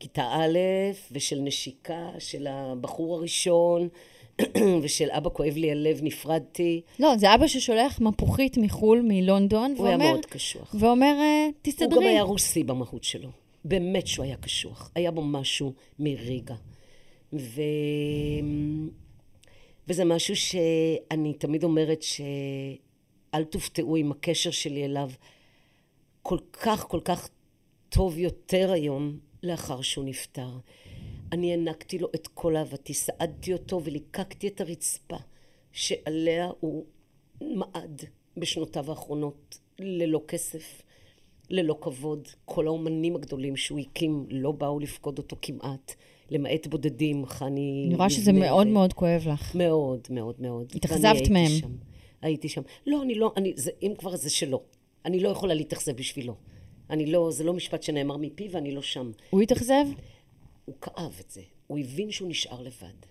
כיתה 0.01 0.23
א', 0.23 0.59
ושל 1.13 1.39
נשיקה 1.41 2.09
של 2.19 2.47
הבחור 2.47 3.15
הראשון, 3.15 3.89
ושל 4.83 5.09
אבא 5.11 5.31
כואב 5.31 5.57
לי 5.57 5.71
הלב, 5.71 5.99
נפרדתי. 6.03 6.81
לא, 6.99 7.17
זה 7.17 7.35
אבא 7.35 7.47
ששולח 7.47 8.01
מפוחית 8.01 8.57
מחו"ל, 8.59 9.03
מלונדון, 9.05 9.75
הוא 9.77 9.87
היה 9.87 9.97
ואומר, 9.97 10.13
מאוד 10.13 10.27
קשוח. 10.27 10.75
ואומר, 10.79 11.07
אה, 11.07 11.45
הוא 11.45 11.53
גם 11.53 11.59
תסתדרי. 11.63 12.09
היה 12.09 12.23
רוסי 12.23 12.65
במהות 12.65 13.05
שלו. 13.05 13.31
באמת 13.65 14.07
שהוא 14.07 14.25
היה 14.25 14.37
קשוח. 14.37 14.91
היה 14.95 15.11
בו 15.11 15.23
משהו 15.23 15.73
מריגה. 15.99 16.55
ו... 17.33 17.63
וזה 19.89 20.05
משהו 20.05 20.37
שאני 20.37 21.35
תמיד 21.35 21.65
אומרת 21.65 22.03
שאל 22.03 23.45
תופתעו 23.45 23.97
אם 23.97 24.11
הקשר 24.11 24.51
שלי 24.51 24.85
אליו 24.85 25.11
כל 26.23 26.39
כך 26.53 26.85
כל 26.89 27.01
כך 27.05 27.29
טוב 27.89 28.19
יותר 28.19 28.73
היום 28.73 29.19
לאחר 29.47 29.81
שהוא 29.81 30.05
נפטר. 30.05 30.49
אני 31.33 31.51
הענקתי 31.51 31.99
לו 31.99 32.09
את 32.15 32.27
כל 32.27 32.57
אהבתי, 32.57 32.95
סעדתי 32.95 33.53
אותו 33.53 33.85
וליקקתי 33.85 34.49
את 34.49 34.61
הרצפה 34.61 35.17
שעליה 35.73 36.51
הוא 36.61 36.85
מעד 37.41 38.03
בשנותיו 38.37 38.91
האחרונות, 38.91 39.59
ללא 39.79 40.21
כסף, 40.29 40.83
ללא 41.51 41.79
כבוד. 41.81 42.29
כל 42.45 42.67
האומנים 42.67 43.17
הגדולים 43.17 43.57
שהוא 43.57 43.79
הקים 43.79 44.27
לא 44.31 44.53
באו 44.53 44.81
לפקוד 44.81 45.19
אותו 45.19 45.37
כמעט, 45.43 45.95
למעט 46.31 46.67
בודדים, 46.67 47.27
חני... 47.27 47.85
אני 47.89 47.97
רואה 47.97 48.11
שזה 48.11 48.33
מאוד 48.33 48.67
ו- 48.67 48.71
מאוד 48.71 48.93
כואב 48.93 49.23
לך. 49.29 49.55
מאוד, 49.55 50.01
מאוד, 50.11 50.35
מאוד. 50.39 50.73
התאכזבת 50.75 51.15
הייתי 51.15 51.33
מהם. 51.33 51.49
שם. 51.61 51.71
הייתי 52.23 52.49
שם. 52.49 52.63
לא, 52.87 53.03
אני 53.03 53.15
לא, 53.15 53.33
אני, 53.37 53.53
זה, 53.57 53.71
אם 53.83 53.93
כבר 53.99 54.17
זה 54.17 54.31
שלו. 54.31 54.63
אני 55.05 55.21
לא 55.21 55.29
יכולה 55.29 55.55
להתאכזב 55.55 55.93
בשבילו. 55.97 56.35
אני 56.91 57.07
לא, 57.07 57.31
זה 57.31 57.45
לא 57.45 57.53
משפט 57.53 57.83
שנאמר 57.83 58.17
מפי 58.17 58.49
ואני 58.51 58.73
לא 58.73 58.83
שם. 58.83 59.11
הוא 59.31 59.43
התאכזב? 59.43 59.85
הוא 60.65 60.75
כאב 60.81 61.17
את 61.21 61.31
זה. 61.31 61.43
הוא 61.67 61.79
הבין 61.79 62.11
שהוא 62.11 62.29
נשאר 62.29 62.63
לבד. 62.63 63.07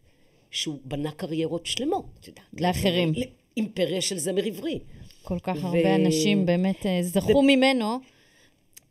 שהוא 0.52 0.80
בנה 0.86 1.12
קריירות 1.12 1.66
שלמות, 1.66 2.06
את 2.20 2.28
יודעת. 2.28 2.46
לאחרים. 2.62 3.14
אימפריה 3.58 4.02
של 4.02 4.18
זמר 4.18 4.44
עברי. 4.46 4.80
כל 5.24 5.40
כך 5.40 5.56
ו- 5.62 5.68
הרבה 5.68 5.96
אנשים 5.96 6.46
באמת 6.46 6.86
אה, 6.86 7.00
זכו 7.02 7.42
ממנו. 7.42 8.00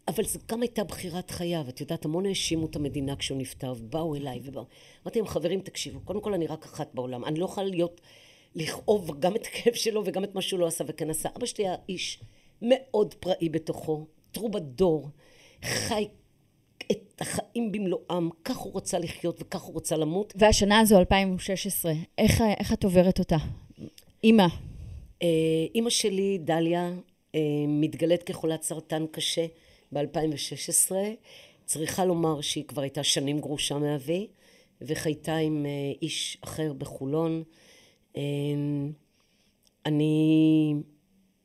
אבל 0.08 0.24
זו 0.24 0.38
גם 0.48 0.62
הייתה 0.62 0.84
בחירת 0.84 1.30
חייו. 1.30 1.64
את 1.68 1.80
יודעת, 1.80 2.04
המון 2.04 2.26
האשימו 2.26 2.66
את 2.66 2.76
המדינה 2.76 3.16
כשהוא 3.16 3.38
נפטר, 3.38 3.74
ובאו 3.78 4.14
אליי 4.14 4.40
ובאו. 4.44 4.64
אמרתי 5.02 5.18
להם, 5.18 5.28
חברים, 5.28 5.60
תקשיבו, 5.60 6.00
קודם 6.00 6.20
כל 6.20 6.34
אני 6.34 6.46
רק 6.46 6.64
אחת 6.64 6.94
בעולם. 6.94 7.24
אני 7.24 7.40
לא 7.40 7.44
יכולה 7.44 7.66
להיות, 7.66 8.00
לכאוב 8.54 9.20
גם 9.20 9.36
את 9.36 9.46
הכאב 9.46 9.74
שלו 9.74 10.02
וגם 10.06 10.24
את 10.24 10.34
מה 10.34 10.42
שהוא 10.42 10.60
לא 10.60 10.66
עשה 10.66 10.84
וכן 10.86 11.10
עשה. 11.10 11.28
אבא 11.36 11.46
שלי 11.46 11.68
היה 11.68 11.76
איש 11.88 12.20
מאוד 12.62 13.14
פראי 13.14 13.48
בתוכו, 13.48 14.06
טרובדור, 14.34 15.08
חי 15.64 16.08
את 16.92 17.20
החיים 17.20 17.72
במלואם, 17.72 18.30
כך 18.44 18.56
הוא 18.56 18.72
רצה 18.76 18.98
לחיות 18.98 19.42
וכך 19.42 19.62
הוא 19.62 19.76
רצה 19.76 19.96
למות. 19.96 20.32
והשנה 20.36 20.80
הזו, 20.80 20.98
2016, 20.98 21.92
איך, 22.18 22.42
איך 22.58 22.72
את 22.72 22.84
עוברת 22.84 23.18
אותה? 23.18 23.36
אימא, 24.24 24.46
אה, 25.22 25.28
אימא 25.74 25.90
שלי, 25.90 26.38
דליה, 26.38 26.92
אה, 27.34 27.40
מתגלית 27.68 28.22
כחולת 28.22 28.62
סרטן 28.62 29.06
קשה 29.06 29.46
ב-2016. 29.92 30.92
צריכה 31.64 32.04
לומר 32.04 32.40
שהיא 32.40 32.64
כבר 32.64 32.82
הייתה 32.82 33.02
שנים 33.02 33.38
גרושה 33.38 33.78
מאבי, 33.78 34.26
וחייתה 34.80 35.36
עם 35.36 35.66
אה, 35.66 35.70
איש 36.02 36.38
אחר 36.40 36.72
בחולון. 36.72 37.42
אה, 38.16 38.22
אני 39.86 40.74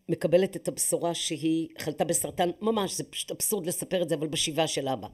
מקבלת 0.09 0.55
את 0.55 0.67
הבשורה 0.67 1.13
שהיא 1.13 1.67
חלתה 1.77 2.03
בסרטן, 2.03 2.49
ממש, 2.61 2.97
זה 2.97 3.03
פשוט 3.03 3.31
אבסורד 3.31 3.65
לספר 3.65 4.01
את 4.01 4.09
זה, 4.09 4.15
אבל 4.15 4.27
בשבעה 4.27 4.67
של 4.67 4.87
אבא. 4.87 5.07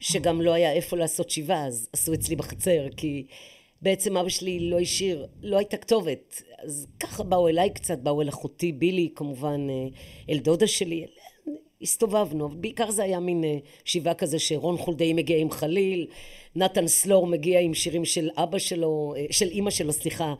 שגם 0.00 0.40
לא 0.40 0.52
היה 0.52 0.72
איפה 0.72 0.96
לעשות 0.96 1.30
שבעה, 1.30 1.66
אז 1.66 1.88
עשו 1.92 2.14
אצלי 2.14 2.36
בחצר, 2.36 2.86
כי 2.96 3.26
בעצם 3.82 4.16
אבא 4.16 4.28
שלי 4.28 4.70
לא 4.70 4.80
השאיר, 4.80 5.26
לא 5.42 5.56
הייתה 5.56 5.76
כתובת. 5.76 6.42
אז 6.58 6.86
ככה 7.00 7.22
באו 7.22 7.48
אליי 7.48 7.70
קצת, 7.70 7.98
באו 7.98 8.22
אל 8.22 8.28
אחותי 8.28 8.72
בילי, 8.72 9.08
כמובן, 9.14 9.66
אה, 9.70 9.88
אל 10.30 10.38
דודה 10.38 10.66
שלי. 10.66 11.06
הסתובבנו, 11.82 12.48
בעיקר 12.48 12.90
זה 12.90 13.02
היה 13.02 13.20
מין 13.20 13.44
אה, 13.44 13.58
שבעה 13.84 14.14
כזה 14.14 14.38
שרון 14.38 14.76
חולדאי 14.76 15.12
מגיע 15.12 15.38
עם 15.38 15.50
חליל, 15.50 16.06
נתן 16.56 16.86
סלור 16.86 17.26
מגיע 17.26 17.60
עם 17.60 17.74
שירים 17.74 18.04
של 18.04 18.28
אבא 18.36 18.58
שלו, 18.58 19.14
אה, 19.16 19.26
של 19.30 19.48
אימא 19.48 19.70
שלו, 19.70 19.92
סליחה, 19.92 20.24
אה, 20.24 20.34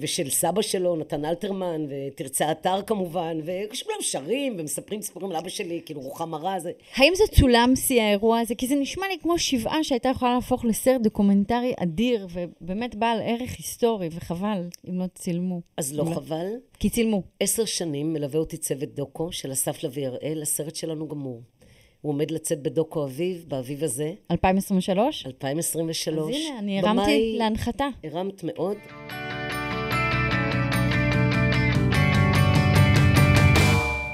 ושל 0.00 0.30
סבא 0.30 0.62
שלו, 0.62 0.96
נתן 0.96 1.24
אלתרמן, 1.24 1.86
ותרצה 1.88 2.50
אתר 2.52 2.82
כמובן, 2.82 3.38
וכולם 3.40 3.96
שרים 4.00 4.56
ומספרים 4.58 5.02
סיפורים 5.02 5.32
לאבא 5.32 5.48
שלי, 5.48 5.80
כאילו 5.86 6.00
רוחמה 6.00 6.36
רע, 6.36 6.58
זה... 6.58 6.70
האם 6.96 7.12
זה 7.16 7.24
צולם 7.40 7.72
סי 7.76 8.02
האירוע 8.02 8.38
הזה? 8.40 8.54
כי 8.54 8.66
זה 8.66 8.74
נשמע 8.74 9.08
לי 9.08 9.16
כמו 9.22 9.38
שבעה 9.38 9.84
שהייתה 9.84 10.08
יכולה 10.08 10.34
להפוך 10.34 10.64
לסרט 10.64 11.00
דוקומנטרי 11.00 11.72
אדיר, 11.76 12.26
ובאמת 12.32 12.94
בעל 12.94 13.18
ערך 13.24 13.50
היסטורי, 13.58 14.08
וחבל 14.12 14.68
אם 14.90 14.98
לא 14.98 15.04
צילמו. 15.14 15.60
אז 15.76 15.94
לא 15.94 16.02
אולי- 16.02 16.14
חבל. 16.14 16.46
כי 16.78 16.90
צילמו. 16.90 17.22
עשר 17.40 17.64
שנים 17.64 18.12
מלווה 18.12 18.40
אותי 18.40 18.56
צוות 18.56 18.88
דוקו 18.94 19.32
של 19.32 19.52
אסף 19.52 19.84
לביא 19.84 20.06
הראל, 20.06 20.42
הסרט 20.42 20.76
שלנו 20.76 21.08
גמור. 21.08 21.40
הוא 22.00 22.12
עומד 22.12 22.30
לצאת 22.30 22.62
בדוקו 22.62 23.04
אביב, 23.04 23.44
באביב 23.48 23.84
הזה, 23.84 24.12
2023? 24.30 25.26
2023. 25.26 26.36
אז 26.36 26.42
הנה, 26.48 26.58
אני 26.58 26.80
הרמתי 26.80 27.00
במאי- 27.00 27.38
להנחתה. 27.38 27.88
הרמת 28.04 28.44
מאוד. 28.44 28.76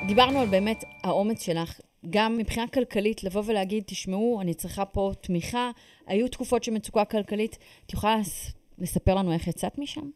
דיברנו 0.08 0.38
על 0.40 0.48
באמת 0.48 0.84
האומץ 1.02 1.42
שלך, 1.42 1.80
גם 2.10 2.36
מבחינה 2.36 2.68
כלכלית, 2.68 3.24
לבוא 3.24 3.42
ולהגיד, 3.46 3.84
תשמעו, 3.86 4.40
אני 4.40 4.54
צריכה 4.54 4.84
פה 4.84 5.12
תמיכה. 5.20 5.70
היו 6.06 6.28
תקופות 6.28 6.64
של 6.64 6.72
מצוקה 6.72 7.04
כלכלית. 7.04 7.58
את 7.86 7.92
יכולה 7.92 8.18
לס- 8.18 8.52
לספר 8.78 9.14
לנו 9.14 9.32
איך 9.32 9.46
יצאת 9.48 9.78
משם? 9.78 10.10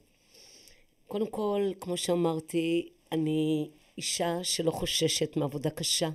קודם 1.06 1.26
כל, 1.26 1.70
כמו 1.80 1.96
שאמרתי, 1.96 2.88
אני 3.12 3.70
אישה 3.98 4.38
שלא 4.44 4.70
חוששת 4.70 5.36
מעבודה 5.36 5.70
קשה. 5.70 6.10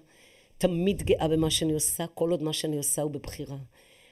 תמיד 0.58 1.04
גאה 1.04 1.28
במה 1.28 1.50
שאני 1.50 1.74
עושה, 1.74 2.08
כל 2.08 2.32
עוד 2.32 2.44
מה 2.44 2.54
שאני 2.54 2.78
עושה 2.78 3.02
הוא 3.02 3.12
בבחירה. 3.12 3.58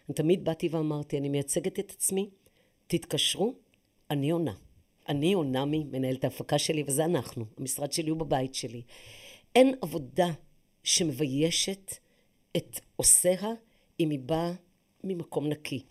אני 0.09 0.15
תמיד 0.15 0.43
באתי 0.45 0.67
ואמרתי, 0.71 1.17
אני 1.17 1.29
מייצגת 1.29 1.79
את 1.79 1.91
עצמי, 1.91 2.29
תתקשרו, 2.87 3.53
אני 4.11 4.31
עונה. 4.31 4.53
אני 5.09 5.33
עונה 5.33 5.65
ממנהלת 5.65 6.23
ההפקה 6.23 6.57
שלי, 6.59 6.83
וזה 6.87 7.05
אנחנו. 7.05 7.45
המשרד 7.57 7.91
שלי 7.93 8.09
הוא 8.09 8.19
בבית 8.19 8.55
שלי. 8.55 8.81
אין 9.55 9.75
עבודה 9.81 10.27
שמביישת 10.83 11.93
את 12.57 12.79
עושיה 12.95 13.51
אם 13.99 14.09
היא 14.09 14.19
באה 14.19 14.51
ממקום 15.03 15.47
נקי. 15.47 15.83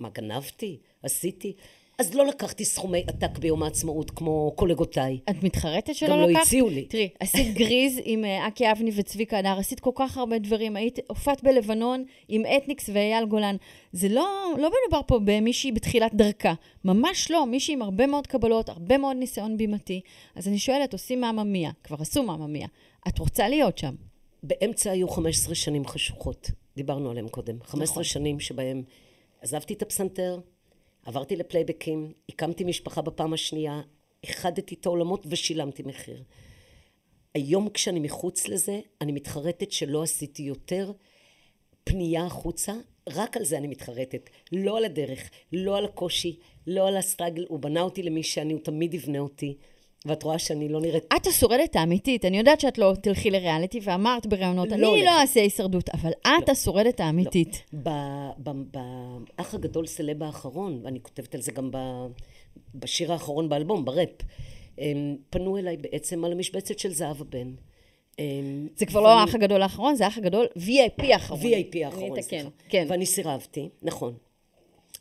מה, 0.00 0.08
גנבתי? 0.08 0.78
עשיתי? 1.02 1.56
אז 2.00 2.14
לא 2.14 2.26
לקחתי 2.26 2.64
סכומי 2.64 3.04
עתק 3.06 3.38
ביום 3.38 3.62
העצמאות 3.62 4.10
כמו 4.10 4.52
קולגותיי. 4.56 5.18
את 5.30 5.42
מתחרטת 5.42 5.94
שלא 5.94 6.08
גם 6.08 6.18
לא 6.18 6.26
לקחת? 6.26 6.42
הציעו 6.42 6.68
לי. 6.68 6.84
תראי, 6.84 7.08
עשית 7.20 7.54
גריז 7.54 8.00
עם 8.04 8.24
אה, 8.24 8.48
אקי 8.48 8.72
אבני 8.72 8.90
וצביקה 8.94 9.38
הדר, 9.38 9.58
עשית 9.58 9.80
כל 9.80 9.90
כך 9.94 10.18
הרבה 10.18 10.38
דברים. 10.38 10.76
היית, 10.76 10.98
הופעת 11.08 11.42
בלבנון 11.42 12.04
עם 12.28 12.42
אתניקס 12.56 12.90
ואייל 12.92 13.24
גולן. 13.24 13.56
זה 13.92 14.08
לא, 14.08 14.28
לא 14.58 14.70
מדובר 14.70 15.00
פה 15.06 15.18
במישהי 15.24 15.72
בתחילת 15.72 16.14
דרכה. 16.14 16.54
ממש 16.84 17.30
לא, 17.30 17.46
מישהי 17.46 17.74
עם 17.74 17.82
הרבה 17.82 18.06
מאוד 18.06 18.26
קבלות, 18.26 18.68
הרבה 18.68 18.98
מאוד 18.98 19.16
ניסיון 19.16 19.56
בימתי. 19.56 20.00
אז 20.34 20.48
אני 20.48 20.58
שואלת, 20.58 20.92
עושים 20.92 21.20
מאמא 21.20 21.42
מיה, 21.42 21.70
כבר 21.84 21.96
עשו 22.00 22.22
מאמא 22.22 22.46
מיה. 22.46 22.68
את 23.08 23.18
רוצה 23.18 23.48
להיות 23.48 23.78
שם. 23.78 23.94
באמצע 24.42 24.90
היו 24.90 25.08
15 25.08 25.54
שנים 25.54 25.86
חשוכות, 25.86 26.50
דיברנו 26.76 27.10
עליהם 27.10 27.28
קודם. 27.28 27.56
15 27.62 27.92
נכון. 27.92 28.04
שנים 28.04 28.40
שבהם 28.40 28.82
עזבתי 29.42 29.74
את 29.74 29.82
הפסנתר, 29.82 30.40
עברתי 31.06 31.36
לפלייבקים, 31.36 32.12
הקמתי 32.28 32.64
משפחה 32.64 33.02
בפעם 33.02 33.32
השנייה, 33.32 33.80
איחדתי 34.24 34.74
את 34.74 34.86
העולמות 34.86 35.26
ושילמתי 35.28 35.82
מחיר. 35.82 36.22
היום 37.34 37.68
כשאני 37.68 38.00
מחוץ 38.00 38.48
לזה, 38.48 38.80
אני 39.00 39.12
מתחרטת 39.12 39.72
שלא 39.72 40.02
עשיתי 40.02 40.42
יותר 40.42 40.92
פנייה 41.84 42.26
החוצה, 42.26 42.72
רק 43.08 43.36
על 43.36 43.44
זה 43.44 43.58
אני 43.58 43.66
מתחרטת. 43.66 44.30
לא 44.52 44.76
על 44.76 44.84
הדרך, 44.84 45.30
לא 45.52 45.76
על 45.78 45.84
הקושי, 45.84 46.38
לא 46.66 46.88
על 46.88 46.96
הסטרגל. 46.96 47.46
הוא 47.48 47.58
בנה 47.60 47.80
אותי 47.80 48.02
למי 48.02 48.22
שאני, 48.22 48.52
הוא 48.52 48.60
תמיד 48.60 48.94
יבנה 48.94 49.18
אותי. 49.18 49.56
ואת 50.06 50.22
רואה 50.22 50.38
שאני 50.38 50.68
לא 50.68 50.80
נראית... 50.80 51.04
את 51.16 51.26
השורדת 51.26 51.76
האמיתית. 51.76 52.24
אני 52.24 52.38
יודעת 52.38 52.60
שאת 52.60 52.78
לא 52.78 52.92
תלכי 53.02 53.30
לריאליטי, 53.30 53.80
ואמרת 53.82 54.26
בראיונות, 54.26 54.68
לא 54.68 54.74
אני 54.74 54.86
הולכת. 54.86 55.04
לא 55.04 55.20
אעשה 55.20 55.40
הישרדות, 55.40 55.88
אבל 55.88 56.10
את 56.26 56.48
השורדת 56.48 57.00
האמיתית. 57.00 57.62
ב- 57.82 58.40
באח 58.72 59.54
הגדול 59.54 59.86
סלב 59.86 60.22
האחרון, 60.22 60.80
ואני 60.84 60.98
כותבת 61.02 61.34
על 61.34 61.40
זה 61.40 61.52
גם 61.52 61.70
ב- 61.70 62.06
בשיר 62.74 63.12
האחרון 63.12 63.48
באלבום, 63.48 63.84
בראפ, 63.84 64.08
פנו 65.30 65.58
אליי 65.58 65.76
בעצם 65.76 66.24
על 66.24 66.32
המשבצת 66.32 66.78
של 66.78 66.92
זהבה 66.92 67.24
בן. 67.24 67.52
הם- 68.18 68.68
זה 68.76 68.86
כבר 68.86 69.00
לא 69.00 69.08
האח 69.20 69.34
הגדול 69.34 69.62
האחרון, 69.62 69.94
זה 69.94 70.04
האח 70.04 70.18
הגדול 70.18 70.46
VIP 70.56 71.04
האחרון. 71.12 71.40
VIP 71.40 71.78
האחרון, 71.84 72.22
סליחה. 72.22 72.48
כן. 72.68 72.86
ואני 72.88 73.06
סירבתי, 73.06 73.68
נכון, 73.82 74.14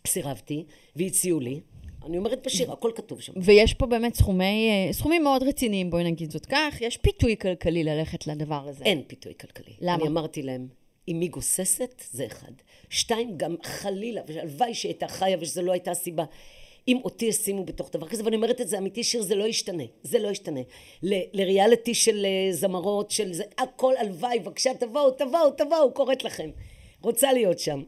סירבתי, 0.08 0.64
והציעו 0.96 1.40
לי. 1.40 1.60
אני 2.06 2.18
אומרת 2.18 2.46
בשיר, 2.46 2.72
הכל 2.72 2.92
כתוב 2.96 3.22
שם. 3.22 3.34
ויש 3.42 3.74
פה 3.74 3.86
באמת 3.86 4.16
סכומי, 4.16 4.70
אה, 4.70 4.94
סכומים 4.94 5.24
מאוד 5.24 5.44
רציניים, 5.44 5.90
בואי 5.90 6.04
נגיד 6.04 6.32
זאת 6.32 6.46
כך, 6.46 6.82
יש 6.82 6.98
פיתוי 6.98 7.38
כלכלי 7.38 7.84
ללכת 7.84 8.28
לדבר 8.28 8.68
הזה. 8.68 8.86
אין 8.86 9.04
פיתוי 9.08 9.34
כלכלי. 9.42 9.74
למה? 9.82 9.96
אני 9.96 10.08
אמרתי 10.08 10.42
להם, 10.42 10.68
אם 11.08 11.22
היא 11.22 11.30
גוססת, 11.30 12.04
זה 12.12 12.26
אחד. 12.26 12.52
שתיים, 12.90 13.38
גם 13.38 13.56
חלילה, 13.64 14.22
והלוואי 14.28 14.74
שהייתה 14.74 15.08
חיה 15.08 15.38
ושזו 15.42 15.62
לא 15.62 15.72
הייתה 15.72 15.92
הסיבה. 15.92 16.24
אם 16.88 16.98
אותי 17.04 17.26
ישימו 17.26 17.66
בתוך 17.66 17.90
דבר 17.94 18.08
כזה, 18.08 18.24
ואני 18.26 18.36
אומרת 18.36 18.62
את 18.62 18.68
זה 18.68 18.78
אמיתי, 18.78 19.04
שיר, 19.04 19.22
זה 19.22 19.36
לא 19.36 19.44
ישתנה. 19.44 19.84
זה 20.04 20.20
לא 20.20 20.28
ישתנה. 20.28 20.60
ל- 21.04 21.22
לריאליטי 21.34 21.94
של 21.94 22.26
אה, 22.26 22.54
זמרות, 22.54 23.12
של 23.12 23.34
זה, 23.34 23.44
הכל 23.58 23.94
הלוואי, 23.98 24.40
בבקשה, 24.40 24.74
תבואו, 24.74 25.12
תבואו, 25.12 25.52
תבואו, 25.52 25.94
קוראת 25.94 26.24
לכם. 26.24 26.50
רוצה 27.02 27.34
להיות 27.34 27.60
שם. 27.60 27.84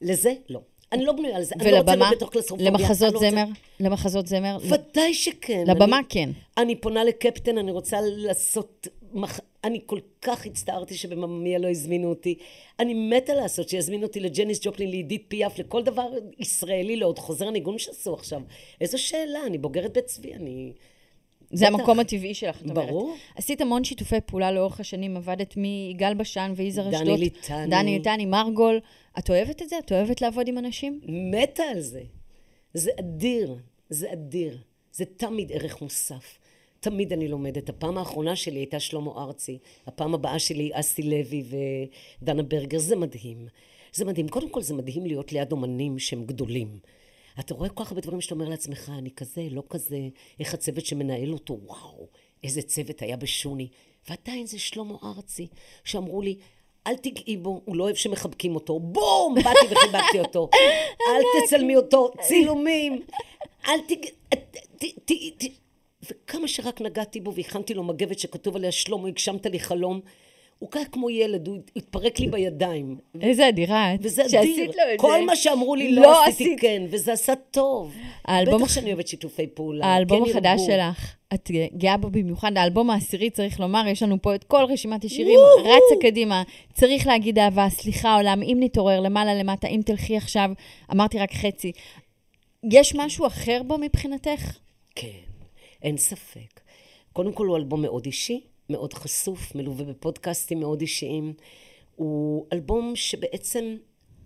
לזה, 0.00 0.32
לא. 0.48 0.60
אני 0.92 1.04
לא 1.04 1.12
בנויה 1.12 1.36
על 1.36 1.42
זה. 1.42 1.54
אני 1.60 1.70
לא 1.70 1.76
רוצה 1.78 1.90
ולבמה? 1.92 2.10
בתוך 2.10 2.30
קלסטרופוביה. 2.30 2.70
למחזות 2.70 3.12
לא 3.12 3.18
רוצה- 3.18 3.30
זמר? 3.30 3.44
למחזות 3.80 4.26
זמר? 4.26 4.56
ודאי 4.62 5.14
שכן. 5.14 5.64
לבמה 5.66 5.98
אני, 5.98 6.06
כן. 6.08 6.30
אני 6.58 6.76
פונה 6.76 7.04
לקפטן, 7.04 7.58
אני 7.58 7.70
רוצה 7.70 7.96
לעשות... 8.02 8.88
מח... 9.12 9.40
אני 9.64 9.80
כל 9.86 9.98
כך 10.22 10.46
הצטערתי 10.46 10.94
שבממיה 10.94 11.58
לא 11.58 11.70
הזמינו 11.70 12.08
אותי. 12.08 12.38
אני 12.80 12.94
מתה 12.94 13.34
לעשות, 13.34 13.68
שיזמינו 13.68 14.06
אותי 14.06 14.20
לג'ניס 14.20 14.60
ג'ופלין, 14.62 14.90
לעידית 14.90 15.24
פיאף, 15.28 15.58
לכל 15.58 15.82
דבר 15.82 16.06
ישראלי, 16.38 16.96
לעוד 16.96 17.18
חוזר 17.18 17.50
ניגון 17.50 17.78
שעשו 17.78 18.14
עכשיו. 18.14 18.40
איזו 18.80 18.98
שאלה, 19.02 19.38
אני 19.46 19.58
בוגרת 19.58 19.92
בית 19.92 20.04
צבי, 20.04 20.34
אני... 20.34 20.72
זה 21.50 21.66
בטח. 21.66 21.74
המקום 21.74 22.00
הטבעי 22.00 22.34
שלך, 22.34 22.62
את 22.62 22.70
אומרת. 22.70 22.88
ברור. 22.88 23.16
עשית 23.36 23.60
המון 23.60 23.84
שיתופי 23.84 24.20
פעולה 24.26 24.52
לאורך 24.52 24.80
השנים, 24.80 25.16
עבדת 25.16 25.56
מיגאל 25.56 26.14
בשן 26.14 26.52
ויזהר 26.56 26.90
דני 26.90 26.96
אשדוד. 26.96 27.18
ליטני. 27.18 27.66
דני 27.66 27.98
ליטני, 27.98 28.26
מרגול. 28.26 28.80
את 29.18 29.30
אוהבת 29.30 29.62
את 29.62 29.68
זה? 29.68 29.78
את 29.78 29.92
אוהבת 29.92 30.22
לעבוד 30.22 30.48
עם 30.48 30.58
אנשים? 30.58 31.00
מתה 31.08 31.62
על 31.62 31.80
זה. 31.80 32.02
זה 32.74 32.90
אדיר, 33.00 33.56
זה 33.90 34.12
אדיר. 34.12 34.58
זה 34.92 35.04
תמיד 35.04 35.52
ערך 35.52 35.82
מוסף. 35.82 36.38
תמיד 36.80 37.12
אני 37.12 37.28
לומדת. 37.28 37.68
הפעם 37.68 37.98
האחרונה 37.98 38.36
שלי 38.36 38.58
הייתה 38.58 38.80
שלמה 38.80 39.10
ארצי. 39.16 39.58
הפעם 39.86 40.14
הבאה 40.14 40.38
שלי 40.38 40.70
אסי 40.72 41.02
לוי 41.02 41.44
ודנה 42.22 42.42
ברגר. 42.42 42.78
זה 42.78 42.96
מדהים. 42.96 43.46
זה 43.92 44.04
מדהים. 44.04 44.28
קודם 44.28 44.48
כל 44.48 44.62
זה 44.62 44.74
מדהים 44.74 45.06
להיות 45.06 45.32
ליד 45.32 45.52
אומנים 45.52 45.98
שהם 45.98 46.24
גדולים. 46.24 46.78
אתה 47.40 47.54
רואה 47.54 47.68
כל 47.68 47.84
כך 47.84 47.90
הרבה 47.90 48.00
דברים 48.00 48.20
שאתה 48.20 48.34
אומר 48.34 48.48
לעצמך, 48.48 48.92
אני 48.98 49.10
כזה, 49.10 49.48
לא 49.50 49.62
כזה, 49.70 49.98
איך 50.40 50.54
הצוות 50.54 50.86
שמנהל 50.86 51.32
אותו, 51.32 51.58
וואו, 51.64 52.08
איזה 52.44 52.62
צוות 52.62 53.02
היה 53.02 53.16
בשוני. 53.16 53.68
ועדיין 54.08 54.46
זה 54.46 54.58
שלמה 54.58 54.94
ארצי, 55.04 55.46
שאמרו 55.84 56.22
לי, 56.22 56.36
אל 56.86 56.96
תגעי 56.96 57.36
בו, 57.36 57.60
הוא 57.64 57.76
לא 57.76 57.84
אוהב 57.84 57.96
שמחבקים 57.96 58.54
אותו. 58.54 58.80
בום! 58.80 59.34
באתי 59.34 59.66
וחיבקתי 59.70 60.20
אותו. 60.20 60.50
אל 61.08 61.22
תצלמי 61.46 61.76
אותו, 61.76 62.10
צילומים. 62.20 63.02
אל 63.68 63.80
תג... 63.88 64.06
וכמה 66.10 66.48
שרק 66.48 66.80
נגעתי 66.80 67.20
בו 67.20 67.34
והכנתי 67.34 67.74
לו 67.74 67.84
מגבת 67.84 68.18
שכתוב 68.18 68.56
עליה 68.56 68.72
שלמה, 68.72 69.08
הגשמת 69.08 69.46
לי 69.46 69.60
חלום. 69.60 70.00
הוא 70.58 70.70
ככה 70.70 70.84
כמו 70.84 71.10
ילד, 71.10 71.48
הוא 71.48 71.58
התפרק 71.76 72.20
לי 72.20 72.26
בידיים. 72.26 72.98
איזה 73.20 73.48
אדירה 73.48 73.94
את. 73.94 73.98
וזה 74.02 74.22
אדיר. 74.22 74.40
שעשית 74.40 74.76
לו 74.76 74.82
את 74.94 75.00
כל 75.00 75.18
זה. 75.20 75.26
מה 75.26 75.36
שאמרו 75.36 75.74
לי 75.74 75.92
לא 75.92 76.02
לא 76.02 76.24
עשיתי 76.24 76.44
עשית. 76.44 76.60
כן, 76.60 76.82
וזה 76.90 77.12
עשה 77.12 77.32
טוב. 77.50 77.94
האלבום 78.24 78.62
בטח 78.62 78.72
שאני 78.74 78.92
אוהבת 78.92 79.08
שיתופי 79.08 79.46
פעולה. 79.46 79.86
האלבום 79.86 80.24
כן 80.24 80.30
החדש 80.30 80.60
ירבו. 80.60 80.72
שלך, 80.72 81.14
את 81.34 81.50
גאה 81.76 81.96
בו 81.96 82.10
במיוחד, 82.10 82.56
האלבום 82.56 82.90
העשירי, 82.90 83.30
צריך 83.30 83.60
לומר, 83.60 83.86
יש 83.86 84.02
לנו 84.02 84.22
פה 84.22 84.34
את 84.34 84.44
כל 84.44 84.64
רשימת 84.68 85.04
השירים! 85.04 85.38
רצה 85.60 86.00
קדימה, 86.00 86.42
צריך 86.74 87.06
להגיד 87.06 87.38
אהבה, 87.38 87.68
סליחה 87.70 88.14
עולם, 88.14 88.42
אם 88.42 88.56
נתעורר, 88.60 89.00
למעלה 89.00 89.34
למטה, 89.34 89.68
אם 89.68 89.80
תלכי 89.84 90.16
עכשיו, 90.16 90.50
אמרתי 90.92 91.18
רק 91.18 91.32
חצי. 91.32 91.72
יש 92.72 92.94
משהו 92.94 93.26
אחר 93.26 93.62
בו 93.66 93.78
מבחינתך? 93.78 94.58
כן, 94.94 95.08
אין 95.82 95.96
ספק. 95.96 96.60
קודם 97.12 97.32
כל 97.32 97.46
הוא 97.46 97.56
אלבום 97.56 97.82
מאוד 97.82 98.06
אישי, 98.06 98.40
מאוד 98.70 98.94
חשוף, 98.94 99.54
מלווה 99.54 99.84
בפודקאסטים 99.84 100.60
מאוד 100.60 100.80
אישיים. 100.80 101.34
הוא 101.96 102.46
אלבום 102.52 102.96
שבעצם, 102.96 103.76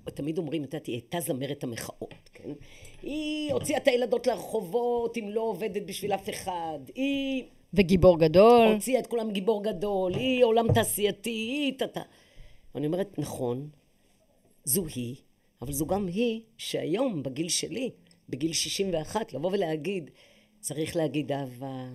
תמיד 0.05 0.39
אומרים, 0.39 0.65
את 0.65 0.75
יודעת, 0.75 0.87
היא 0.87 0.95
הייתה 0.95 1.21
זמרת 1.21 1.65
המחאות, 1.65 2.31
כן? 2.35 2.51
היא 3.03 3.53
הוציאה 3.53 3.79
את 3.79 3.89
הילדות 3.89 4.27
לרחובות, 4.27 5.17
אם 5.17 5.29
לא 5.29 5.41
עובדת 5.41 5.83
בשביל 5.83 6.13
אף 6.13 6.29
אחד. 6.29 6.79
היא 6.95 7.45
וגיבור 7.75 8.19
גדול. 8.19 8.69
הוציאה 8.69 9.01
את 9.01 9.07
כולם 9.07 9.31
גיבור 9.31 9.65
גדול, 9.65 10.15
היא 10.15 10.45
עולם 10.45 10.73
תעשייתי, 10.73 11.31
היא 11.31 11.73
טאטה. 11.79 12.03
ואני 12.75 12.87
אומרת, 12.87 13.19
נכון, 13.19 13.69
זו 14.65 14.87
היא, 14.95 15.17
אבל 15.63 15.73
זו 15.73 15.87
גם 15.87 16.07
היא 16.07 16.41
שהיום, 16.59 17.23
בגיל 17.23 17.49
שלי, 17.49 17.91
בגיל 18.29 18.53
61, 18.53 19.35
לבוא 19.35 19.51
ולהגיד, 19.53 20.11
צריך 20.61 20.97
להגיד 20.97 21.33
אהבה, 21.33 21.89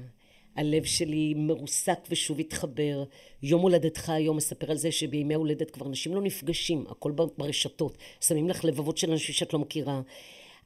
הלב 0.56 0.84
שלי 0.84 1.34
מרוסק 1.38 2.00
ושוב 2.10 2.39
התחבר. 2.39 3.04
יום 3.44 3.62
הולדתך 3.62 4.10
היום 4.10 4.38
מספר 4.38 4.72
על 4.72 4.78
זה 4.78 4.91
שבימי 4.91 5.34
הולדת 5.34 5.72
כבר 5.72 5.86
אנשים 5.86 6.15
לא 6.15 6.22
נפגשים, 6.22 6.86
הכל 6.89 7.12
ברשתות, 7.38 7.98
שמים 8.22 8.50
לך 8.50 8.65
לבבות 8.65 8.98
של 8.98 9.12
אנשים 9.12 9.36
שאת 9.36 9.54
לא 9.54 9.60
מכירה. 9.60 10.02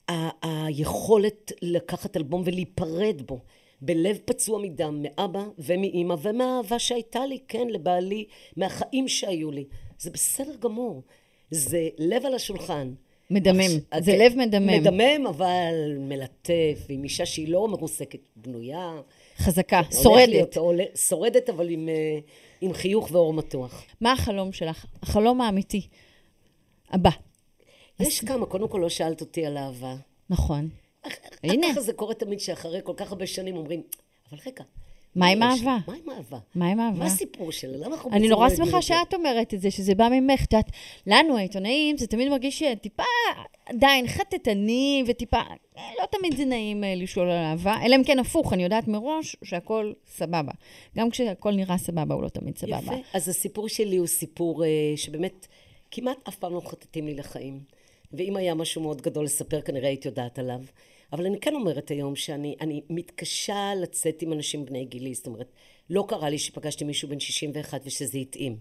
ה- 0.10 0.66
היכולת 0.68 1.52
לקחת 1.62 2.18
אלבום 2.18 2.42
ולהיפרד 2.46 3.22
בו, 3.26 3.40
בלב 3.82 4.18
פצוע 4.26 4.60
מדם, 4.62 5.02
מאבא 5.02 5.44
ומאימא 5.60 6.16
ומהאהבה 6.22 6.80
שהייתה 6.80 7.26
לי, 7.26 7.40
כן, 7.48 7.68
לבעלי, 7.68 8.26
מהחיים 8.58 9.08
שהיו 9.08 9.52
לי. 9.52 9.66
זה 10.00 10.12
בסדר 10.12 10.56
גמור. 10.60 11.04
זה 11.52 11.90
לב 11.98 12.26
על 12.26 12.34
השולחן. 12.34 12.94
מדמם. 13.30 13.60
עכשיו, 13.60 14.04
זה 14.04 14.12
כן, 14.12 14.20
לב 14.20 14.34
מדמם. 14.38 14.68
מדמם, 14.68 15.28
אבל 15.28 15.74
מלטף, 16.00 16.86
עם 16.90 17.04
אישה 17.04 17.26
שהיא 17.26 17.48
לא 17.48 17.68
מרוסקת, 17.68 18.20
בנויה. 18.36 19.02
חזקה, 19.40 19.82
שורדת. 20.04 20.30
להיות, 20.30 20.58
שורדת, 20.96 21.50
אבל 21.50 21.70
עם, 21.70 21.90
אה, 21.90 22.20
עם 22.62 22.74
חיוך 22.74 23.10
ואור 23.12 23.34
מתוח. 23.34 23.84
מה 24.02 24.12
החלום 24.12 24.52
שלך? 24.52 24.86
החלום 25.04 25.42
האמיתי. 25.42 25.88
הבא. 26.90 27.10
יש 28.00 28.20
כמה, 28.20 28.46
קודם 28.46 28.68
כל 28.68 28.78
לא 28.78 28.90
שאלת 28.90 29.22
אותי 29.22 29.46
על 29.46 29.58
אהבה. 29.58 29.96
נכון. 30.30 30.70
הנה. 31.44 31.68
ככה 31.72 31.82
זה 31.82 31.94
קורה 31.94 32.14
תמיד 32.14 32.40
שאחרי 32.40 32.80
כל 32.84 32.94
כך 32.98 33.12
הרבה 33.12 33.28
שנים 33.28 33.58
אומרים, 33.58 33.84
אבל 34.30 34.40
רגע. 34.46 34.64
מה 35.20 35.28
עם? 35.28 35.44
אהבה? 35.44 35.78
מה 35.88 35.94
עם 35.96 36.10
אהבה? 36.10 36.38
מה 36.56 36.68
עם 36.72 36.80
אהבה? 36.80 37.00
מה 37.00 37.06
הסיפור 37.06 37.52
שלה? 37.52 37.78
למה 37.78 37.96
אנחנו 37.96 38.12
אני 38.12 38.28
נורא 38.28 38.50
שמחה? 38.50 38.82
שאת 38.82 39.14
אומרת 39.14 39.54
את 39.54 39.62
זה, 39.62 39.72
שזה 39.72 39.96
בא 39.96 40.10
ממך. 40.12 40.44
את 40.44 40.54
יודעת, 40.54 40.72
לנו, 41.08 41.38
העיתונאים, 41.38 41.98
זה 41.98 42.08
תמיד 42.08 42.30
מרגיש 42.30 42.64
טיפה 42.82 43.04
עדיין 43.66 44.08
חטטני, 44.08 45.04
וטיפה, 45.08 45.38
אה, 45.38 45.84
לא 46.00 46.06
תמיד 46.12 46.38
זה 46.38 46.46
נעים 46.46 46.84
אה, 46.84 46.96
לשאול 46.96 47.30
על 47.30 47.38
אהבה, 47.38 47.76
אלא 47.86 47.96
אם 47.96 48.04
כן 48.04 48.20
הפוך, 48.20 48.54
אני 48.54 48.64
יודעת 48.64 48.88
מראש 48.88 49.36
שהכל 49.44 49.94
סבבה. 50.08 50.52
גם 50.98 51.10
כשהכל 51.10 51.52
נראה 51.52 51.78
סבבה, 51.78 52.16
הוא 52.16 52.24
לא 52.24 52.30
תמיד 52.30 52.58
סבבה. 52.58 52.78
יפה. 52.78 52.96
אז 53.14 53.30
הסיפור 53.30 53.70
שלי 53.70 53.98
הוא 53.98 54.08
סיפור 54.08 54.66
אה, 54.66 54.70
שבאמת 54.96 55.48
כמעט 55.92 56.18
אף 56.28 56.36
פעם 56.36 56.54
לא 56.54 56.62
חטטים 56.66 57.06
לי 57.06 57.14
לחיים. 57.14 57.60
ואם 58.14 58.36
היה 58.36 58.56
משהו 58.56 58.82
מאוד 58.82 59.02
גדול 59.02 59.26
לספר, 59.26 59.62
כנראה 59.62 59.88
הייתי 59.88 60.08
יודעת 60.08 60.40
עליו. 60.40 60.60
אבל 61.14 61.26
אני 61.26 61.40
כן 61.40 61.56
אומרת 61.56 61.92
היום 61.92 62.16
שאני 62.16 62.56
אני 62.62 62.82
מתקשה 62.90 63.72
לצאת 63.82 64.22
עם 64.22 64.34
אנשים 64.34 64.66
בני 64.66 64.86
גילי. 64.86 65.14
זאת 65.14 65.28
אומרת, 65.28 65.52
לא 65.90 66.06
קרה 66.08 66.30
לי 66.30 66.38
שפגשתי 66.38 66.84
מישהו 66.84 67.10
בן 67.10 67.20
61 67.20 67.82
ושזה 67.86 68.18
התאים. 68.18 68.58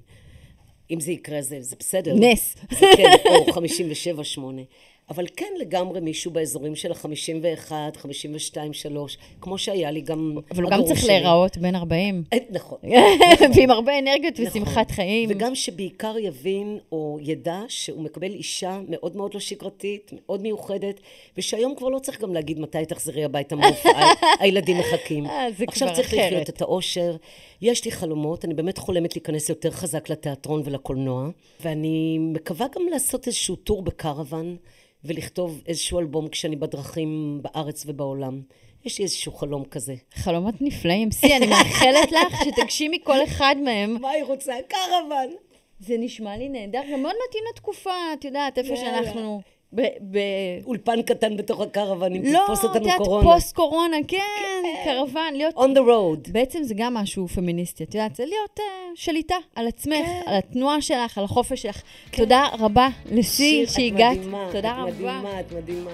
אם 0.91 1.01
זה 1.01 1.13
יקרה, 1.13 1.43
זה, 1.43 1.63
זה 1.63 1.77
בסדר. 1.79 2.15
נס. 2.15 2.57
זה 2.71 2.87
כן, 2.97 3.31
או 3.31 3.53
57, 3.53 4.25
8. 4.25 4.63
אבל 5.11 5.27
כן 5.37 5.53
לגמרי 5.59 6.01
מישהו 6.01 6.31
באזורים 6.31 6.77
של 6.77 6.93
ה-51, 6.93 7.73
52, 7.97 8.73
3, 8.73 9.19
כמו 9.41 9.59
שהיה 9.59 9.91
לי 9.91 10.01
גם... 10.01 10.37
אבל 10.51 10.63
הוא 10.63 10.71
גם 10.71 10.85
צריך 10.85 11.01
שלי. 11.01 11.09
להיראות 11.09 11.59
בן 11.59 11.75
40, 11.75 12.23
אה, 12.33 12.39
נכון. 12.51 12.79
ועם 13.57 13.71
הרבה 13.71 13.99
אנרגיות 13.99 14.41
נכון. 14.41 14.63
ושמחת 14.63 14.91
חיים. 14.91 15.31
וגם 15.33 15.55
שבעיקר 15.55 16.19
יבין 16.19 16.79
או 16.93 17.19
ידע 17.21 17.61
שהוא 17.69 18.03
מקבל 18.03 18.33
אישה 18.33 18.81
מאוד 18.89 19.17
מאוד 19.17 19.35
לא 19.35 19.41
שגרתית, 19.41 20.11
מאוד 20.13 20.43
מיוחדת, 20.43 21.01
ושהיום 21.39 21.75
כבר 21.75 21.89
לא 21.89 21.99
צריך 21.99 22.21
גם 22.21 22.35
להגיד 22.35 22.61
מתי 22.61 22.87
תחזרי 22.87 23.25
הביתה 23.25 23.57
מהופעה, 23.57 24.13
הילדים 24.41 24.79
מחכים. 24.79 25.27
אה, 25.27 25.47
זה 25.57 25.65
עכשיו 25.69 25.89
כבר 25.89 25.97
צריך 25.97 26.15
אחרת. 26.15 26.33
לחיות 26.33 26.49
את 26.49 26.63
האושר. 26.63 27.17
יש 27.63 27.85
לי 27.85 27.93
חלומות, 27.93 28.45
אני 28.45 28.55
באמת 28.55 28.79
חולמת 28.79 29.17
להיכנס 29.17 29.49
יותר 29.49 29.71
חזק 29.71 30.11
לתיאטרון 30.11 30.63
ולקולנוע, 30.65 31.29
ואני 31.61 32.19
מקווה 32.19 32.67
גם 32.77 32.83
לעשות 32.91 33.27
איזשהו 33.27 33.57
טור 33.57 33.83
בקרוון, 33.83 34.57
ולכתוב 35.05 35.63
איזשהו 35.67 35.99
אלבום 35.99 36.29
כשאני 36.29 36.57
בדרכים 36.57 37.41
בארץ 37.43 37.85
ובעולם. 37.87 38.41
יש 38.85 38.99
לי 38.99 39.05
איזשהו 39.05 39.33
חלום 39.33 39.65
כזה. 39.65 39.95
חלומות 40.15 40.55
נפלאים. 40.61 41.11
סי, 41.11 41.37
אני 41.37 41.47
מאחלת 41.47 42.13
לך 42.13 42.45
שתגשימי 42.45 42.99
כל 43.05 43.25
אחד 43.25 43.57
מהם. 43.65 43.97
מה 44.01 44.11
היא 44.11 44.25
רוצה? 44.25 44.55
קרוון! 44.69 45.35
זה 45.81 45.95
נשמע 45.99 46.37
לי 46.37 46.49
נהדר, 46.49 46.81
גם 46.93 47.03
מאוד 47.03 47.15
מתאים 47.29 47.45
לתקופה, 47.53 47.91
את 48.13 48.25
יודעת, 48.25 48.59
איפה. 48.59 48.77
שאנחנו... 48.77 49.41
ב... 49.73 49.81
ב... 50.11 50.19
אולפן 50.65 51.03
קטן 51.03 51.37
בתוך 51.37 51.61
הקרוון, 51.61 52.15
אם 52.15 52.23
לא, 52.25 52.41
תתפוס 52.41 52.61
את 52.61 52.65
אותנו 52.65 52.83
יודעת, 52.83 52.99
קורונה. 52.99 53.25
פוסט 53.25 53.55
קורונה, 53.55 53.97
כן, 54.09 54.63
קרוון, 54.85 55.35
להיות... 55.35 55.55
On 55.55 55.77
the 55.77 55.81
road. 55.81 56.33
בעצם 56.33 56.63
זה 56.63 56.75
גם 56.77 56.95
משהו 56.95 57.29
פמיניסטי, 57.29 57.85
את 57.85 57.95
יודעת, 57.95 58.17
זה 58.17 58.25
להיות 58.25 58.59
uh, 58.59 58.63
שליטה 58.95 59.35
על 59.55 59.69
עצמך, 59.69 60.07
כן. 60.07 60.23
על 60.27 60.37
התנועה 60.37 60.81
שלך, 60.81 61.19
על 61.19 61.25
החופש 61.25 61.63
שלך. 61.63 61.83
תודה 62.11 62.47
רבה 62.59 62.89
לסי 63.13 63.67
שיר, 63.67 63.67
שהגעת. 63.67 64.13
את 64.13 64.19
מדהימה, 64.19 64.49
תודה 64.53 64.73
את 64.73 64.77
רבה. 64.79 64.91
מדהימה, 64.91 65.41
את 65.41 65.53
מדהימה. 65.53 65.91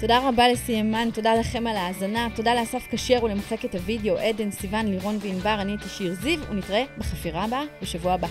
תודה 0.00 0.28
רבה 0.28 0.48
לסיימן, 0.48 1.08
תודה 1.14 1.34
לכם 1.34 1.66
על 1.66 1.76
ההאזנה, 1.76 2.28
תודה 2.34 2.54
לאסף 2.54 2.86
כשר 2.90 3.24
ולמחלקת 3.24 3.74
הוידאו, 3.74 4.18
עדן, 4.18 4.50
סיון, 4.50 4.86
לירון 4.86 5.18
וענבר, 5.20 5.56
אני 5.60 5.72
הייתי 5.72 5.88
שיר 5.88 6.14
זיו, 6.14 6.40
ונתראה 6.50 6.84
בחפירה 6.98 7.44
הבאה 7.44 7.64
בשבוע 7.82 8.12
הבא. 8.12 8.26